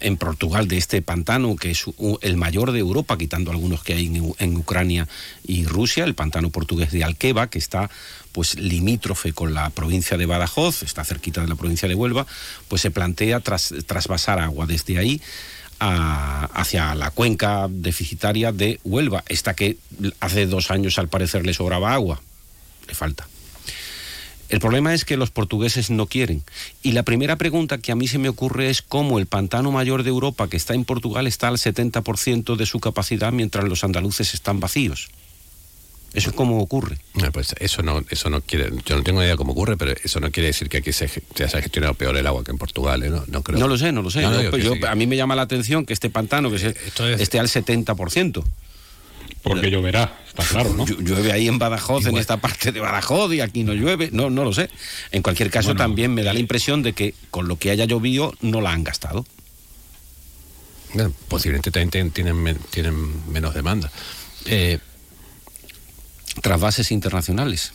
en 0.00 0.16
Portugal 0.16 0.68
de 0.68 0.76
este 0.76 1.02
pantano 1.02 1.56
que 1.56 1.70
es 1.70 1.84
el 2.22 2.36
mayor 2.36 2.72
de 2.72 2.78
Europa, 2.78 3.18
quitando 3.18 3.50
algunos 3.50 3.82
que 3.82 3.94
hay 3.94 4.34
en, 4.38 4.56
Ucrania 4.56 5.08
y 5.46 5.64
Rusia, 5.64 6.04
el 6.04 6.14
pantano 6.14 6.50
portugués 6.50 6.90
de 6.90 7.04
Alqueva, 7.04 7.48
que 7.48 7.58
está 7.58 7.90
pues 8.32 8.58
limítrofe 8.58 9.32
con 9.32 9.54
la 9.54 9.70
provincia 9.70 10.16
de 10.16 10.26
Badajoz, 10.26 10.82
está 10.82 11.04
cerquita 11.04 11.40
de 11.40 11.48
la 11.48 11.56
provincia 11.56 11.88
de 11.88 11.94
Huelva, 11.94 12.26
pues 12.68 12.82
se 12.82 12.90
plantea 12.90 13.40
tras, 13.40 13.74
trasvasar 13.86 14.38
agua 14.38 14.66
desde 14.66 14.98
ahí 14.98 15.20
hacia 15.80 16.94
la 16.94 17.10
cuenca 17.10 17.66
deficitaria 17.70 18.52
de 18.52 18.80
Huelva, 18.84 19.24
esta 19.28 19.54
que 19.54 19.78
hace 20.20 20.46
dos 20.46 20.70
años 20.70 20.98
al 20.98 21.08
parecer 21.08 21.46
le 21.46 21.54
sobraba 21.54 21.94
agua, 21.94 22.20
le 22.86 22.94
falta. 22.94 23.29
El 24.50 24.58
problema 24.58 24.92
es 24.92 25.04
que 25.04 25.16
los 25.16 25.30
portugueses 25.30 25.90
no 25.90 26.06
quieren. 26.06 26.42
Y 26.82 26.92
la 26.92 27.04
primera 27.04 27.36
pregunta 27.36 27.78
que 27.78 27.92
a 27.92 27.94
mí 27.94 28.08
se 28.08 28.18
me 28.18 28.28
ocurre 28.28 28.68
es 28.68 28.82
cómo 28.82 29.20
el 29.20 29.26
pantano 29.26 29.70
mayor 29.70 30.02
de 30.02 30.10
Europa, 30.10 30.48
que 30.48 30.56
está 30.56 30.74
en 30.74 30.84
Portugal, 30.84 31.28
está 31.28 31.46
al 31.48 31.56
70% 31.56 32.56
de 32.56 32.66
su 32.66 32.80
capacidad 32.80 33.32
mientras 33.32 33.64
los 33.64 33.84
andaluces 33.84 34.34
están 34.34 34.58
vacíos. 34.58 35.08
¿Eso 36.12 36.30
es 36.30 36.36
cómo 36.36 36.60
ocurre? 36.60 36.98
Ah, 37.22 37.30
pues 37.32 37.54
eso 37.60 37.82
no, 37.82 38.02
eso 38.10 38.30
no 38.30 38.40
quiere, 38.40 38.70
yo 38.84 38.96
no 38.96 39.04
tengo 39.04 39.22
idea 39.22 39.36
cómo 39.36 39.52
ocurre, 39.52 39.76
pero 39.76 39.94
eso 40.02 40.18
no 40.18 40.32
quiere 40.32 40.48
decir 40.48 40.68
que 40.68 40.78
aquí 40.78 40.92
se, 40.92 41.06
se 41.06 41.44
haya 41.44 41.62
gestionado 41.62 41.94
peor 41.94 42.16
el 42.16 42.26
agua 42.26 42.42
que 42.42 42.50
en 42.50 42.58
Portugal, 42.58 43.04
¿eh? 43.04 43.10
no, 43.10 43.42
creo. 43.42 43.60
No 43.60 43.68
lo 43.68 43.78
sé, 43.78 43.92
no 43.92 44.02
lo 44.02 44.10
sé. 44.10 44.24
a 44.24 44.94
mí 44.96 45.06
me 45.06 45.16
llama 45.16 45.36
la 45.36 45.42
atención 45.42 45.86
que 45.86 45.92
este 45.92 46.10
pantano 46.10 46.50
que 46.50 46.56
esté 46.56 47.38
al 47.38 47.46
70%. 47.46 48.42
Porque 49.42 49.70
lloverá, 49.70 50.20
está 50.28 50.44
claro, 50.44 50.74
¿no? 50.74 50.84
Llueve 50.86 51.32
ahí 51.32 51.48
en 51.48 51.58
Badajoz, 51.58 52.06
en 52.06 52.16
esta 52.18 52.36
parte 52.36 52.72
de 52.72 52.80
Badajoz, 52.80 53.32
y 53.32 53.40
aquí 53.40 53.64
no 53.64 53.72
llueve, 53.72 54.10
no, 54.12 54.28
no 54.28 54.44
lo 54.44 54.52
sé. 54.52 54.68
En 55.12 55.22
cualquier 55.22 55.50
caso, 55.50 55.74
también 55.74 56.12
me 56.12 56.22
da 56.22 56.32
la 56.34 56.40
impresión 56.40 56.82
de 56.82 56.92
que 56.92 57.14
con 57.30 57.48
lo 57.48 57.56
que 57.56 57.70
haya 57.70 57.86
llovido 57.86 58.34
no 58.42 58.60
la 58.60 58.72
han 58.72 58.84
gastado. 58.84 59.24
posiblemente 61.28 61.70
también 61.70 62.10
tienen, 62.10 62.58
tienen 62.70 63.32
menos 63.32 63.54
demanda. 63.54 63.90
Eh, 64.44 64.78
Tras 66.42 66.60
bases 66.60 66.90
internacionales. 66.92 67.72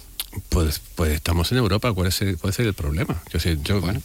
Pues, 0.49 0.81
pues 0.95 1.13
estamos 1.13 1.51
en 1.51 1.59
Europa, 1.59 1.93
¿cuál 1.93 2.07
es 2.07 2.21
el, 2.21 2.37
cuál 2.37 2.51
es 2.51 2.59
el 2.59 2.73
problema? 2.73 3.21
Yo 3.31 3.39
sé, 3.39 3.57
yo, 3.63 3.79
bueno. 3.79 4.01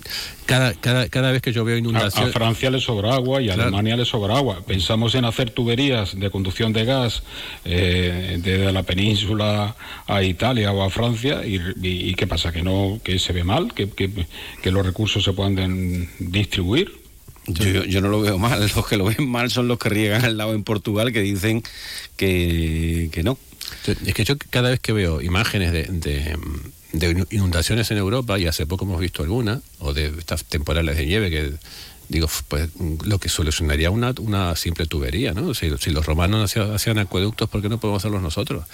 cada, 0.47 0.75
cada, 0.75 1.09
cada 1.09 1.33
vez 1.33 1.43
que 1.43 1.53
yo 1.53 1.65
veo 1.65 1.77
inundaciones... 1.77 2.31
A, 2.31 2.39
Francia 2.39 2.71
le 2.71 2.81
sobra 2.81 3.15
agua 3.15 3.43
y 3.43 3.51
a 3.51 3.55
Alemania 3.55 3.97
le 3.97 4.05
sobra 4.05 4.37
agua. 4.37 4.63
Pensamos 4.67 5.15
en 5.15 5.25
hacer 5.25 5.51
tuberías 5.51 6.19
de 6.19 6.31
conducción 6.31 6.73
de 6.73 6.85
gas 6.85 7.23
eh, 7.65 8.39
desde 8.43 8.73
la 8.73 8.83
península 8.85 9.75
a 10.07 10.23
Italia 10.23 10.73
o 10.73 10.83
a 10.83 10.91
Francia 10.91 11.43
y, 11.45 12.15
¿qué 12.15 12.27
pasa? 12.27 12.53
¿Que 12.53 12.63
no 12.63 13.01
que 13.03 13.19
se 13.19 13.33
ve 13.33 13.45
mal? 13.45 13.75
¿Que, 13.75 13.89
que, 13.89 14.71
los 14.71 14.87
recursos 14.87 15.25
se 15.25 15.33
puedan 15.33 16.09
distribuir? 16.21 17.01
Yo, 17.47 17.85
yo, 17.85 18.01
no 18.01 18.09
lo 18.09 18.21
veo 18.21 18.39
mal, 18.39 18.61
los 18.77 18.87
que 18.87 18.97
lo 18.97 19.07
ven 19.07 19.29
mal 19.29 19.51
son 19.51 19.67
los 19.67 19.79
que 19.79 19.89
riegan 19.89 20.25
al 20.25 20.37
lado 20.37 20.55
en 20.55 20.63
Portugal 20.63 21.13
que 21.13 21.21
dicen 21.21 21.63
que, 22.17 23.09
que 23.11 23.23
no, 23.25 23.37
es 23.87 24.15
que 24.15 24.25
yo 24.25 24.37
cada 24.51 24.71
vez 24.71 24.81
que 24.81 24.93
veo 24.93 25.21
imágenes 25.21 25.73
de, 25.73 26.37
inundaciones 27.31 27.91
en 27.91 27.99
Europa, 27.99 28.39
y 28.39 28.47
hace 28.47 28.67
poco 28.67 28.85
hemos 28.85 29.01
visto 29.01 29.23
alguna, 29.23 29.61
o 29.79 29.93
de 29.93 30.07
estas 30.19 30.45
temporales 30.45 30.97
de 30.97 31.07
nieve 31.07 31.31
que 31.31 31.55
digo, 32.09 32.29
pues 32.49 32.69
lo 33.05 33.19
que 33.19 33.29
solucionaría 33.29 33.91
una, 33.91 34.13
una 34.19 34.57
simple 34.57 34.87
tubería, 34.87 35.33
¿no? 35.33 35.55
Si, 35.55 35.69
los 35.69 36.07
romanos 36.07 36.57
hacían, 36.57 36.99
acueductos, 36.99 37.49
¿por 37.49 37.63
qué 37.63 37.69
no 37.69 37.79
podemos 37.79 38.03
hacerlos 38.03 38.21
nosotros? 38.21 38.65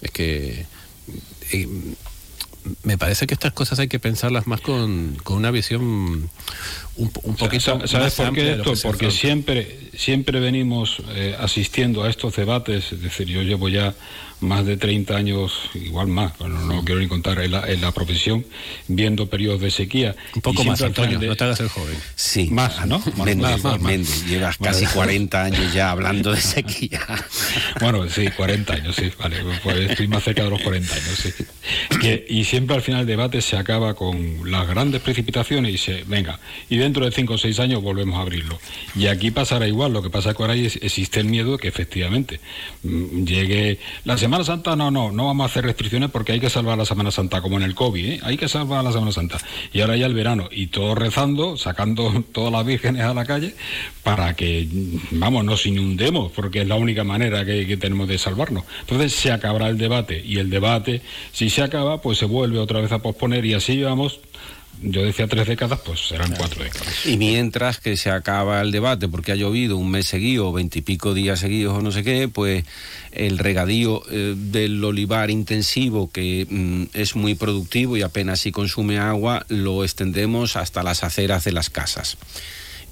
Es 0.00 0.10
que 0.12 0.66
me 2.84 2.96
parece 2.96 3.26
que 3.26 3.34
estas 3.34 3.52
cosas 3.52 3.78
hay 3.78 3.88
que 3.88 3.98
pensarlas 3.98 4.46
más 4.46 4.60
con, 4.60 5.16
con 5.22 5.36
una 5.36 5.50
visión 5.50 6.30
un, 6.96 7.10
un 7.22 7.36
poquito 7.36 7.86
¿Sabes 7.86 8.14
por 8.14 8.32
qué 8.32 8.52
esto? 8.52 8.72
Porque 8.82 9.10
siempre, 9.10 9.78
siempre 9.96 10.40
venimos 10.40 11.02
eh, 11.14 11.36
asistiendo 11.38 12.04
a 12.04 12.10
estos 12.10 12.36
debates, 12.36 12.92
es 12.92 13.02
decir, 13.02 13.26
yo 13.26 13.42
llevo 13.42 13.68
ya 13.68 13.94
más 14.40 14.66
de 14.66 14.76
30 14.76 15.16
años, 15.16 15.70
igual 15.74 16.08
más, 16.08 16.36
bueno, 16.38 16.60
no 16.60 16.84
quiero 16.84 17.00
ni 17.00 17.08
contar, 17.08 17.38
en 17.40 17.80
la, 17.80 17.92
profesión, 17.92 18.44
viendo 18.86 19.28
periodos 19.28 19.60
de 19.60 19.70
sequía. 19.70 20.14
Un 20.34 20.42
poco 20.42 20.62
más, 20.64 20.82
Antonio, 20.82 21.18
no 21.18 21.36
te 21.36 21.44
hagas 21.44 21.60
el 21.60 21.68
joven. 21.68 21.96
Sí. 22.14 22.48
Más, 22.50 22.84
¿no? 22.86 23.02
más, 23.16 23.80
más, 23.80 24.26
llevas 24.26 24.58
casi 24.58 24.84
40 24.84 25.42
años 25.42 25.72
ya 25.72 25.90
hablando 25.90 26.32
de 26.32 26.40
sequía. 26.42 27.00
bueno, 27.80 28.08
sí, 28.10 28.28
40 28.28 28.72
años, 28.74 28.96
sí, 28.96 29.10
vale, 29.18 29.36
pues 29.62 29.90
estoy 29.90 30.08
más 30.08 30.22
cerca 30.22 30.44
de 30.44 30.50
los 30.50 30.60
40 30.60 30.94
años, 30.94 31.18
sí. 31.22 31.32
Que, 32.00 32.26
y 32.28 32.44
siempre 32.44 32.76
al 32.76 32.82
final 32.82 33.02
el 33.02 33.06
debate 33.06 33.40
se 33.40 33.56
acaba 33.56 33.94
con 33.94 34.50
las 34.50 34.68
grandes 34.68 35.00
precipitaciones 35.00 35.74
y 35.74 35.78
se, 35.78 36.04
venga, 36.04 36.38
y 36.68 36.76
dentro 36.86 37.04
de 37.04 37.10
5 37.10 37.34
o 37.34 37.38
6 37.38 37.58
años 37.58 37.82
volvemos 37.82 38.16
a 38.16 38.22
abrirlo. 38.22 38.58
Y 38.94 39.08
aquí 39.08 39.32
pasará 39.32 39.66
igual, 39.66 39.92
lo 39.92 40.02
que 40.02 40.10
pasa 40.10 40.34
que 40.34 40.42
ahora 40.42 40.54
existe 40.54 41.18
el 41.18 41.26
miedo 41.26 41.52
de 41.52 41.58
que 41.58 41.68
efectivamente 41.68 42.40
mm, 42.84 43.24
llegue 43.24 43.80
la 44.04 44.16
Semana 44.16 44.44
Santa 44.44 44.76
no, 44.76 44.90
no, 44.90 45.10
no 45.10 45.26
vamos 45.26 45.44
a 45.44 45.46
hacer 45.46 45.64
restricciones 45.64 46.10
porque 46.10 46.32
hay 46.32 46.40
que 46.40 46.48
salvar 46.48 46.78
la 46.78 46.84
Semana 46.84 47.10
Santa, 47.10 47.40
como 47.40 47.56
en 47.56 47.64
el 47.64 47.74
COVID, 47.74 48.04
¿eh? 48.04 48.20
hay 48.22 48.36
que 48.36 48.48
salvar 48.48 48.84
la 48.84 48.92
Semana 48.92 49.10
Santa. 49.10 49.38
Y 49.72 49.80
ahora 49.80 49.96
ya 49.96 50.06
el 50.06 50.14
verano, 50.14 50.48
y 50.50 50.68
todos 50.68 50.96
rezando, 50.96 51.56
sacando 51.56 52.24
todas 52.32 52.52
las 52.52 52.64
vírgenes 52.64 53.02
a 53.02 53.12
la 53.14 53.24
calle 53.24 53.54
para 54.04 54.34
que, 54.36 54.68
vamos, 55.10 55.44
nos 55.44 55.66
inundemos, 55.66 56.30
porque 56.30 56.62
es 56.62 56.68
la 56.68 56.76
única 56.76 57.02
manera 57.02 57.44
que, 57.44 57.66
que 57.66 57.76
tenemos 57.76 58.06
de 58.06 58.18
salvarnos. 58.18 58.64
Entonces 58.82 59.12
se 59.12 59.32
acabará 59.32 59.68
el 59.68 59.78
debate, 59.78 60.22
y 60.24 60.38
el 60.38 60.50
debate, 60.50 61.02
si 61.32 61.50
se 61.50 61.62
acaba, 61.62 62.00
pues 62.00 62.18
se 62.18 62.26
vuelve 62.26 62.60
otra 62.60 62.80
vez 62.80 62.92
a 62.92 63.00
posponer, 63.00 63.44
y 63.44 63.54
así 63.54 63.82
vamos 63.82 64.20
yo 64.82 65.02
decía 65.02 65.26
tres 65.26 65.46
décadas, 65.46 65.80
pues 65.84 66.08
serán 66.08 66.34
cuatro 66.36 66.62
décadas. 66.62 67.06
Y 67.06 67.16
mientras 67.16 67.78
que 67.78 67.96
se 67.96 68.10
acaba 68.10 68.60
el 68.60 68.72
debate, 68.72 69.08
porque 69.08 69.32
ha 69.32 69.36
llovido 69.36 69.76
un 69.76 69.90
mes 69.90 70.06
seguido, 70.06 70.52
veintipico 70.52 71.14
días 71.14 71.40
seguidos 71.40 71.76
o 71.76 71.82
no 71.82 71.92
sé 71.92 72.02
qué, 72.04 72.28
pues 72.28 72.64
el 73.12 73.38
regadío 73.38 74.02
eh, 74.10 74.34
del 74.36 74.82
olivar 74.84 75.30
intensivo, 75.30 76.10
que 76.10 76.46
mm, 76.48 76.84
es 76.94 77.16
muy 77.16 77.34
productivo 77.34 77.96
y 77.96 78.02
apenas 78.02 78.40
si 78.40 78.52
consume 78.52 78.98
agua, 78.98 79.46
lo 79.48 79.84
extendemos 79.84 80.56
hasta 80.56 80.82
las 80.82 81.04
aceras 81.04 81.44
de 81.44 81.52
las 81.52 81.70
casas 81.70 82.18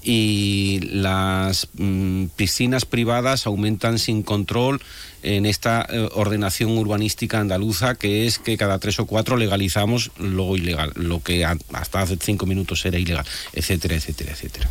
y 0.05 0.81
las 0.83 1.67
mm, 1.73 2.25
piscinas 2.35 2.85
privadas 2.85 3.47
aumentan 3.47 3.97
sin 3.97 4.21
control 4.21 4.79
en 5.23 5.47
esta 5.47 5.85
eh, 5.89 6.07
ordenación 6.13 6.77
urbanística 6.77 7.39
andaluza, 7.39 7.95
que 7.95 8.27
es 8.27 8.37
que 8.37 8.55
cada 8.55 8.77
tres 8.77 8.99
o 8.99 9.07
cuatro 9.07 9.35
legalizamos 9.35 10.11
lo 10.19 10.55
ilegal, 10.55 10.91
lo 10.95 11.23
que 11.23 11.43
hasta 11.43 12.01
hace 12.01 12.17
cinco 12.21 12.45
minutos 12.45 12.85
era 12.85 12.99
ilegal, 12.99 13.25
etcétera, 13.53 13.95
etcétera, 13.95 14.33
etcétera. 14.33 14.69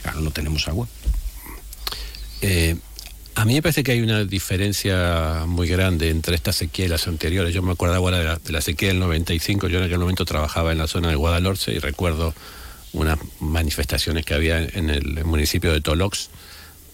Claro, 0.00 0.22
no 0.22 0.30
tenemos 0.30 0.66
agua. 0.66 0.88
Eh, 2.40 2.76
a 3.34 3.44
mí 3.44 3.52
me 3.52 3.60
parece 3.60 3.82
que 3.82 3.92
hay 3.92 4.00
una 4.00 4.24
diferencia 4.24 5.44
muy 5.46 5.68
grande 5.68 6.08
entre 6.08 6.34
estas 6.34 6.56
sequías 6.56 7.06
anteriores. 7.06 7.52
Yo 7.52 7.62
me 7.62 7.72
acuerdo 7.72 7.96
ahora 7.96 8.18
de 8.18 8.24
la, 8.24 8.36
de 8.36 8.52
la 8.52 8.62
sequía 8.62 8.88
del 8.88 8.98
95, 8.98 9.68
yo 9.68 9.78
en 9.78 9.84
aquel 9.84 9.98
momento 9.98 10.24
trabajaba 10.24 10.72
en 10.72 10.78
la 10.78 10.86
zona 10.86 11.10
de 11.10 11.16
Guadalhorce 11.16 11.72
y 11.72 11.78
recuerdo 11.78 12.34
unas 12.92 13.18
manifestaciones 13.40 14.24
que 14.24 14.34
había 14.34 14.60
en 14.60 14.90
el 14.90 15.24
municipio 15.24 15.72
de 15.72 15.80
Tolox, 15.80 16.30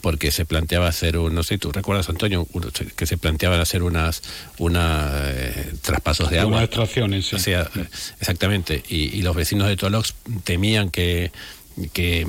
porque 0.00 0.30
se 0.30 0.44
planteaba 0.44 0.86
hacer 0.86 1.18
un, 1.18 1.34
no 1.34 1.42
sé, 1.42 1.58
tú 1.58 1.72
recuerdas 1.72 2.08
Antonio, 2.08 2.46
que 2.94 3.06
se 3.06 3.16
planteaban 3.16 3.58
hacer 3.58 3.82
unas, 3.82 4.22
una, 4.58 5.10
eh, 5.24 5.72
traspasos 5.82 6.30
de 6.30 6.38
agua. 6.38 6.58
Unas 6.58 6.64
extracciones, 6.66 7.26
sí. 7.26 7.52
exactamente, 8.20 8.82
y, 8.88 9.22
los 9.22 9.34
vecinos 9.34 9.66
de 9.66 9.76
Tolox 9.76 10.14
temían 10.44 10.90
que, 10.90 11.32
que, 11.92 12.26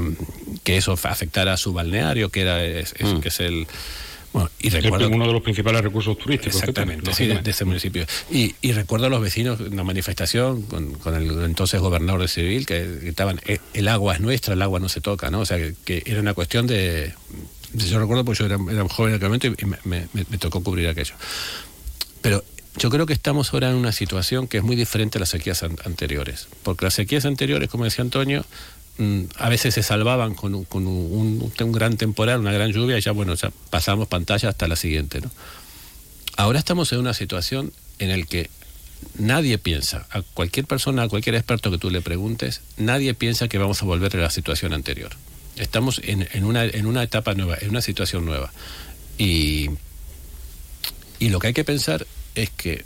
eso 0.65 0.93
afectara 0.93 1.53
a 1.53 1.58
su 1.58 1.71
balneario, 1.73 2.30
que 2.30 2.41
era 2.41 2.58
mm. 2.58 3.19
que 3.21 3.27
es 3.27 3.39
el 3.41 3.67
y 4.60 4.69
recuerdo, 4.69 5.10
uno 5.10 5.28
de 5.28 5.34
los 5.34 5.41
principales 5.41 5.82
recursos 5.82 6.17
turísticos. 6.17 6.62
Exactamente, 6.62 7.12
de, 7.12 7.52
ese 7.52 7.65
municipio. 7.65 8.06
Y, 8.32 8.56
y, 8.62 8.71
recuerdo 8.73 9.08
a 9.08 9.10
los 9.10 9.21
vecinos 9.21 9.60
una 9.60 9.84
manifestación 9.84 10.63
con, 10.63 11.15
el 11.15 11.43
entonces 11.43 11.80
gobernador 11.80 12.21
de 12.21 12.28
Civil 12.28 12.65
que 12.65 12.86
gritaban, 13.02 13.39
eh, 13.45 13.60
el 13.73 13.88
agua 13.88 14.15
es 14.15 14.19
nuestra, 14.19 14.54
el 14.54 14.62
agua 14.62 14.80
no 14.80 14.89
se 14.89 15.02
toca, 15.02 15.30
¿no? 15.30 15.41
O 15.41 15.45
sea, 15.45 15.58
que, 15.86 16.04
era 16.06 16.19
una 16.19 16.34
cuestión 16.34 16.67
de... 16.67 17.13
Yo 17.73 18.00
recuerdo 18.00 18.23
porque 18.26 18.39
yo 18.39 18.45
era, 18.45 18.58
era 18.71 18.88
joven 18.88 19.12
en 19.12 19.15
aquel 19.17 19.30
momento 19.30 19.47
y 19.47 19.88
me, 19.88 20.08
me 20.13 20.38
tocó 20.38 20.63
cubrir 20.63 20.88
aquello. 20.88 21.15
Pero 22.21 22.43
yo 22.78 22.91
creo 22.91 23.06
que 23.06 23.13
estamos 23.13 23.54
ahora 23.54 23.71
en 23.71 23.76
una 23.76 23.91
situación 23.91 24.47
que 24.47 24.58
es 24.58 24.63
muy 24.63 24.76
diferente 24.76 25.17
a 25.17 25.19
las 25.19 25.30
sequías 25.30 25.63
anteriores. 25.63 26.47
Porque 26.63 26.86
las 26.86 26.93
sequías 26.93 27.26
anteriores, 27.26 27.69
como 27.69 27.86
decía 27.86 28.04
Antonio, 28.04 28.45
a 29.38 29.49
veces 29.49 29.75
se 29.75 29.83
salvaban 29.83 30.33
con, 30.33 30.55
un, 30.55 31.51
gran 31.71 31.97
temporal, 31.97 32.39
una 32.39 32.51
gran 32.51 32.71
lluvia, 32.71 32.97
y 32.97 33.01
ya 33.01 33.12
bueno, 33.12 33.36
ya 33.36 33.51
pasamos 33.69 34.07
pantalla 34.07 34.49
hasta 34.49 34.67
la 34.67 34.75
siguiente. 34.75 35.21
Ahora 36.36 36.60
estamos 36.60 36.91
en 36.93 36.99
una 36.99 37.13
situación 37.13 37.73
en 37.99 38.19
la 38.19 38.25
que 38.25 38.49
nadie 39.17 39.57
piensa, 39.57 40.07
a 40.10 40.21
cualquier 40.21 40.65
persona, 40.65 41.03
a 41.03 41.10
cualquier 41.10 41.36
experto 41.36 41.69
que 41.69 41.77
tú 41.77 41.91
le 41.91 42.01
preguntes, 42.01 42.62
nadie 42.77 43.13
piensa 43.13 43.47
que 43.47 43.57
vamos 43.57 43.81
a 43.81 43.86
volver 43.86 44.15
a 44.17 44.21
la 44.21 44.29
situación 44.29 44.73
anterior. 44.73 45.12
Estamos 45.55 46.01
en, 46.03 46.27
en, 46.33 46.45
una, 46.45 46.65
en 46.65 46.86
una 46.86 47.03
etapa 47.03 47.33
nueva, 47.33 47.57
en 47.60 47.69
una 47.69 47.81
situación 47.81 48.25
nueva. 48.25 48.51
Y, 49.17 49.69
y 51.19 51.29
lo 51.29 51.39
que 51.39 51.47
hay 51.47 51.53
que 51.53 51.63
pensar 51.63 52.05
es 52.36 52.49
que 52.49 52.86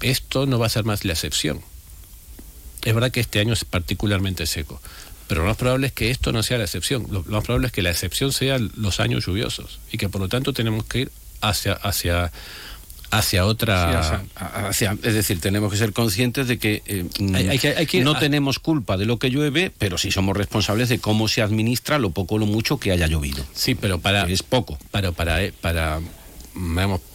esto 0.00 0.46
no 0.46 0.58
va 0.58 0.66
a 0.66 0.70
ser 0.70 0.84
más 0.84 1.04
la 1.04 1.12
excepción. 1.12 1.60
Es 2.84 2.94
verdad 2.94 3.10
que 3.10 3.20
este 3.20 3.40
año 3.40 3.52
es 3.52 3.64
particularmente 3.64 4.46
seco, 4.46 4.80
pero 5.28 5.42
lo 5.42 5.48
más 5.48 5.56
probable 5.56 5.86
es 5.88 5.92
que 5.92 6.10
esto 6.10 6.32
no 6.32 6.42
sea 6.42 6.58
la 6.58 6.64
excepción. 6.64 7.06
Lo, 7.10 7.22
más 7.24 7.44
probable 7.44 7.68
es 7.68 7.72
que 7.72 7.82
la 7.82 7.90
excepción 7.90 8.32
sean 8.32 8.72
los 8.76 8.98
años 8.98 9.26
lluviosos 9.26 9.78
y 9.92 9.98
que 9.98 10.08
por 10.08 10.20
lo 10.20 10.28
tanto 10.28 10.52
tenemos 10.52 10.84
que 10.84 11.00
ir 11.00 11.12
hacia, 11.42 11.74
hacia, 11.74 12.32
hacia 13.10 13.44
otra... 13.44 14.24
hacia, 14.34 14.96
es 15.02 15.14
decir, 15.14 15.40
tenemos 15.40 15.70
que 15.70 15.78
ser 15.78 15.92
conscientes 15.92 16.48
de 16.48 16.58
que, 16.58 16.82
eh, 16.86 18.02
no 18.02 18.18
tenemos 18.18 18.58
culpa 18.58 18.96
de 18.96 19.04
lo 19.04 19.18
que 19.18 19.30
llueve, 19.30 19.70
pero 19.76 19.98
sí 19.98 20.10
somos 20.10 20.36
responsables 20.36 20.88
de 20.88 20.98
cómo 20.98 21.28
se 21.28 21.42
administra 21.42 21.98
lo 21.98 22.10
poco 22.10 22.36
o 22.36 22.38
lo 22.38 22.46
mucho 22.46 22.78
que 22.78 22.90
haya 22.90 23.06
llovido. 23.06 23.44
Sí, 23.52 23.74
pero 23.74 24.00
para... 24.00 24.24
Es 24.24 24.42
poco. 24.42 24.78
Pero 24.90 25.12
para, 25.12 25.44
eh, 25.44 25.52
para 25.60 26.00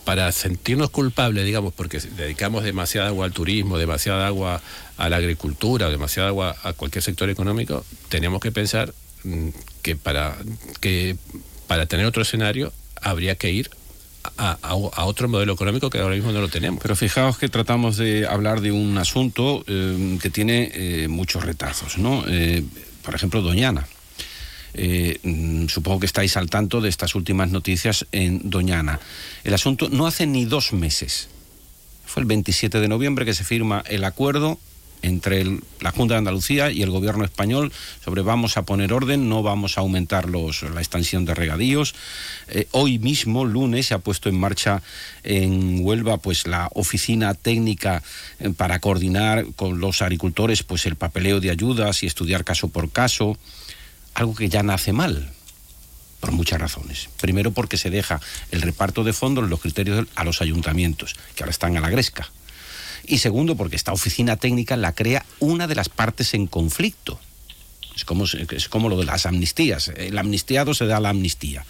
Para 0.06 0.32
sentirnos 0.32 0.90
culpables, 0.90 1.46
digamos, 1.46 1.74
porque 1.74 2.00
dedicamos 2.00 2.64
demasiada 2.64 3.08
agua 3.08 3.26
al 3.26 3.32
turismo, 3.32 3.78
demasiada 3.78 4.28
agua 4.28 4.62
a 4.98 5.10
la 5.10 5.18
agricultura, 5.18 5.90
demasiada 5.90 6.30
agua 6.30 6.56
a 6.64 6.74
cualquier 6.74 7.04
sector 7.04 7.30
económico, 7.30 7.86
tenemos 8.10 8.42
que 8.42 8.52
pensar 8.52 8.94
mm, 9.24 9.50
que 9.82 9.96
para, 9.96 10.36
que 10.80 11.18
para 11.68 11.86
tener 11.86 12.06
otro 12.06 12.22
escenario 12.22 12.72
habría 13.02 13.36
que 13.36 13.52
ir 13.52 13.70
a, 14.38 14.76
otro 14.76 15.28
modelo 15.28 15.54
económico 15.54 15.90
que 15.90 16.00
ahora 16.00 16.16
mismo 16.16 16.32
no 16.32 16.42
lo 16.42 16.50
tenemos. 16.50 16.82
Pero 16.82 16.96
fijaos 16.96 17.38
que 17.38 17.50
tratamos 17.50 17.98
de 17.98 18.26
hablar 18.28 18.62
de 18.62 18.72
un 18.72 18.98
asunto 18.98 19.64
eh, 19.68 20.18
que 20.22 20.30
tiene 20.30 20.72
eh, 20.74 21.08
muchos 21.08 21.44
retazos, 21.44 21.98
¿no? 21.98 22.24
Eh, 22.28 22.64
por 23.04 23.16
ejemplo, 23.16 23.42
Doñana. 23.42 23.86
Eh, 24.74 25.20
mm, 25.24 25.68
supongo 25.68 26.02
que 26.02 26.06
estáis 26.06 26.38
al 26.38 26.50
tanto 26.50 26.82
de 26.82 26.90
estas 26.90 27.16
últimas 27.16 27.52
noticias 27.52 28.06
en 28.12 28.50
Doñana. 28.50 29.00
El 29.44 29.54
asunto 29.54 29.90
no 29.90 30.08
hace 30.08 30.26
ni 30.26 30.46
dos 30.46 30.74
meses. 30.74 31.30
Fue 32.06 32.22
el 32.22 32.28
27 32.28 32.80
de 32.80 32.88
noviembre 32.88 33.26
que 33.26 33.34
se 33.34 33.44
firma 33.44 33.84
el 33.88 34.04
acuerdo 34.04 34.60
entre 35.04 35.46
la 35.82 35.92
Junta 35.92 36.16
de 36.16 36.20
Andalucía 36.20 36.72
y 36.72 36.82
el 36.82 36.90
Gobierno 36.90 37.26
español 37.26 37.72
sobre 38.04 38.22
vamos 38.22 38.58
a 38.58 38.64
poner 38.64 38.94
orden, 38.94 39.30
no 39.30 39.44
vamos 39.44 39.78
a 39.78 39.82
aumentar 39.82 40.30
los, 40.30 40.64
la 40.64 40.80
extensión 40.80 41.26
de 41.26 41.36
regadíos. 41.36 41.94
Eh, 42.48 42.68
hoy 42.72 42.98
mismo, 43.00 43.46
lunes, 43.46 43.88
se 43.88 43.94
ha 43.94 44.00
puesto 44.00 44.30
en 44.30 44.40
marcha 44.40 44.82
en 45.24 45.80
Huelva 45.82 46.18
pues 46.18 46.48
la 46.48 46.70
oficina 46.74 47.34
técnica 47.34 48.02
eh, 48.40 48.50
para 48.56 48.80
coordinar 48.80 49.46
con 49.56 49.80
los 49.80 50.02
agricultores 50.02 50.64
pues 50.64 50.86
el 50.86 50.96
papeleo 50.96 51.42
de 51.42 51.52
ayudas 51.52 52.02
y 52.04 52.08
estudiar 52.08 52.46
caso 52.46 52.70
por 52.70 52.90
caso, 52.90 53.38
algo 54.14 54.36
que 54.36 54.50
ya 54.50 54.64
nace 54.64 54.94
mal 54.94 55.32
por 56.20 56.32
muchas 56.32 56.60
razones. 56.60 57.10
Primero 57.20 57.52
porque 57.52 57.78
se 57.78 57.90
deja 57.90 58.22
el 58.52 58.62
reparto 58.62 59.04
de 59.04 59.14
fondos, 59.14 59.50
los 59.50 59.60
criterios 59.60 60.08
a 60.16 60.24
los 60.24 60.42
ayuntamientos, 60.42 61.16
que 61.36 61.44
ahora 61.44 61.52
están 61.52 61.76
a 61.78 61.82
la 61.82 61.90
gresca 61.90 62.30
y 63.06 63.18
segundo, 63.18 63.56
porque 63.56 63.76
esta 63.76 63.92
oficina 63.92 64.38
técnica 64.38 64.78
la 64.78 64.94
crea 64.94 65.26
una 65.40 65.68
de 65.68 65.76
las 65.76 65.90
partes 65.90 66.34
en 66.34 66.48
conflicto. 66.48 67.20
Es 67.96 68.06
como, 68.06 68.26
es 68.26 68.70
como 68.70 68.90
lo 68.90 68.98
de 68.98 69.06
las 69.06 69.26
amnistías. 69.26 69.90
El 69.90 70.18
amnistiado 70.18 70.74
se 70.74 70.86
da 70.86 71.00
la 71.00 71.10
amnistía. 71.10 71.66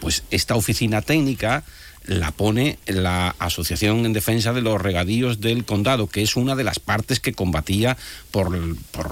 Pues 0.00 0.22
esta 0.30 0.54
oficina 0.54 1.02
técnica 1.02 1.64
la 2.08 2.32
pone 2.32 2.78
la 2.86 3.36
Asociación 3.38 4.06
en 4.06 4.14
Defensa 4.14 4.52
de 4.54 4.62
los 4.62 4.80
Regadíos 4.80 5.40
del 5.40 5.64
Condado, 5.64 6.06
que 6.08 6.22
es 6.22 6.36
una 6.36 6.56
de 6.56 6.64
las 6.64 6.80
partes 6.80 7.20
que 7.20 7.34
combatía 7.34 7.96
por, 8.30 8.50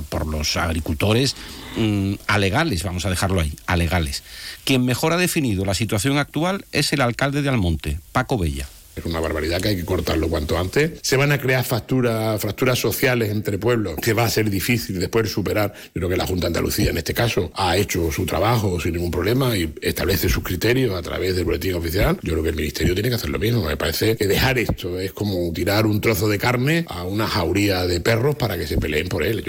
por, 0.08 0.26
los 0.26 0.56
agricultores 0.56 1.36
mm, 1.76 2.14
alegales, 2.26 2.82
vamos 2.82 3.04
a 3.04 3.10
dejarlo 3.10 3.40
ahí, 3.40 3.52
alegales. 3.66 4.24
Quien 4.64 4.84
mejor 4.84 5.12
ha 5.12 5.18
definido 5.18 5.66
la 5.66 5.74
situación 5.74 6.16
actual 6.16 6.64
es 6.72 6.92
el 6.94 7.02
alcalde 7.02 7.42
de 7.42 7.50
Almonte, 7.50 8.00
Paco 8.12 8.38
Bella. 8.38 8.66
Es 8.96 9.04
una 9.04 9.20
barbaridad 9.20 9.60
que 9.60 9.68
hay 9.68 9.76
que 9.76 9.84
cortarlo 9.84 10.28
cuanto 10.28 10.58
antes. 10.58 10.92
Se 11.02 11.18
van 11.18 11.30
a 11.30 11.38
crear 11.38 11.62
fracturas, 11.64 12.40
fracturas 12.40 12.78
sociales 12.78 13.30
entre 13.30 13.58
pueblos 13.58 13.96
que 14.00 14.14
va 14.14 14.24
a 14.24 14.30
ser 14.30 14.48
difícil 14.48 14.98
después 14.98 15.30
superar. 15.30 15.74
Yo 15.86 16.00
creo 16.00 16.08
que 16.08 16.16
la 16.16 16.26
Junta 16.26 16.46
de 16.46 16.46
Andalucía 16.48 16.90
en 16.90 16.96
este 16.96 17.12
caso 17.12 17.50
ha 17.54 17.76
hecho 17.76 18.10
su 18.10 18.24
trabajo 18.24 18.80
sin 18.80 18.94
ningún 18.94 19.10
problema 19.10 19.56
y 19.56 19.72
establece 19.82 20.30
sus 20.30 20.42
criterios 20.42 20.94
a 20.94 21.02
través 21.02 21.36
del 21.36 21.44
boletín 21.44 21.74
oficial. 21.74 22.18
Yo 22.22 22.32
creo 22.32 22.42
que 22.42 22.50
el 22.50 22.56
Ministerio 22.56 22.94
tiene 22.94 23.10
que 23.10 23.16
hacer 23.16 23.30
lo 23.30 23.38
mismo. 23.38 23.64
Me 23.64 23.76
parece 23.76 24.16
que 24.16 24.26
dejar 24.26 24.58
esto 24.58 24.98
es 24.98 25.12
como 25.12 25.52
tirar 25.52 25.84
un 25.84 26.00
trozo 26.00 26.28
de 26.28 26.38
carne 26.38 26.86
a 26.88 27.04
una 27.04 27.26
jauría 27.26 27.86
de 27.86 28.00
perros 28.00 28.34
para 28.36 28.56
que 28.56 28.66
se 28.66 28.78
peleen 28.78 29.08
por 29.08 29.22
él 29.22 29.44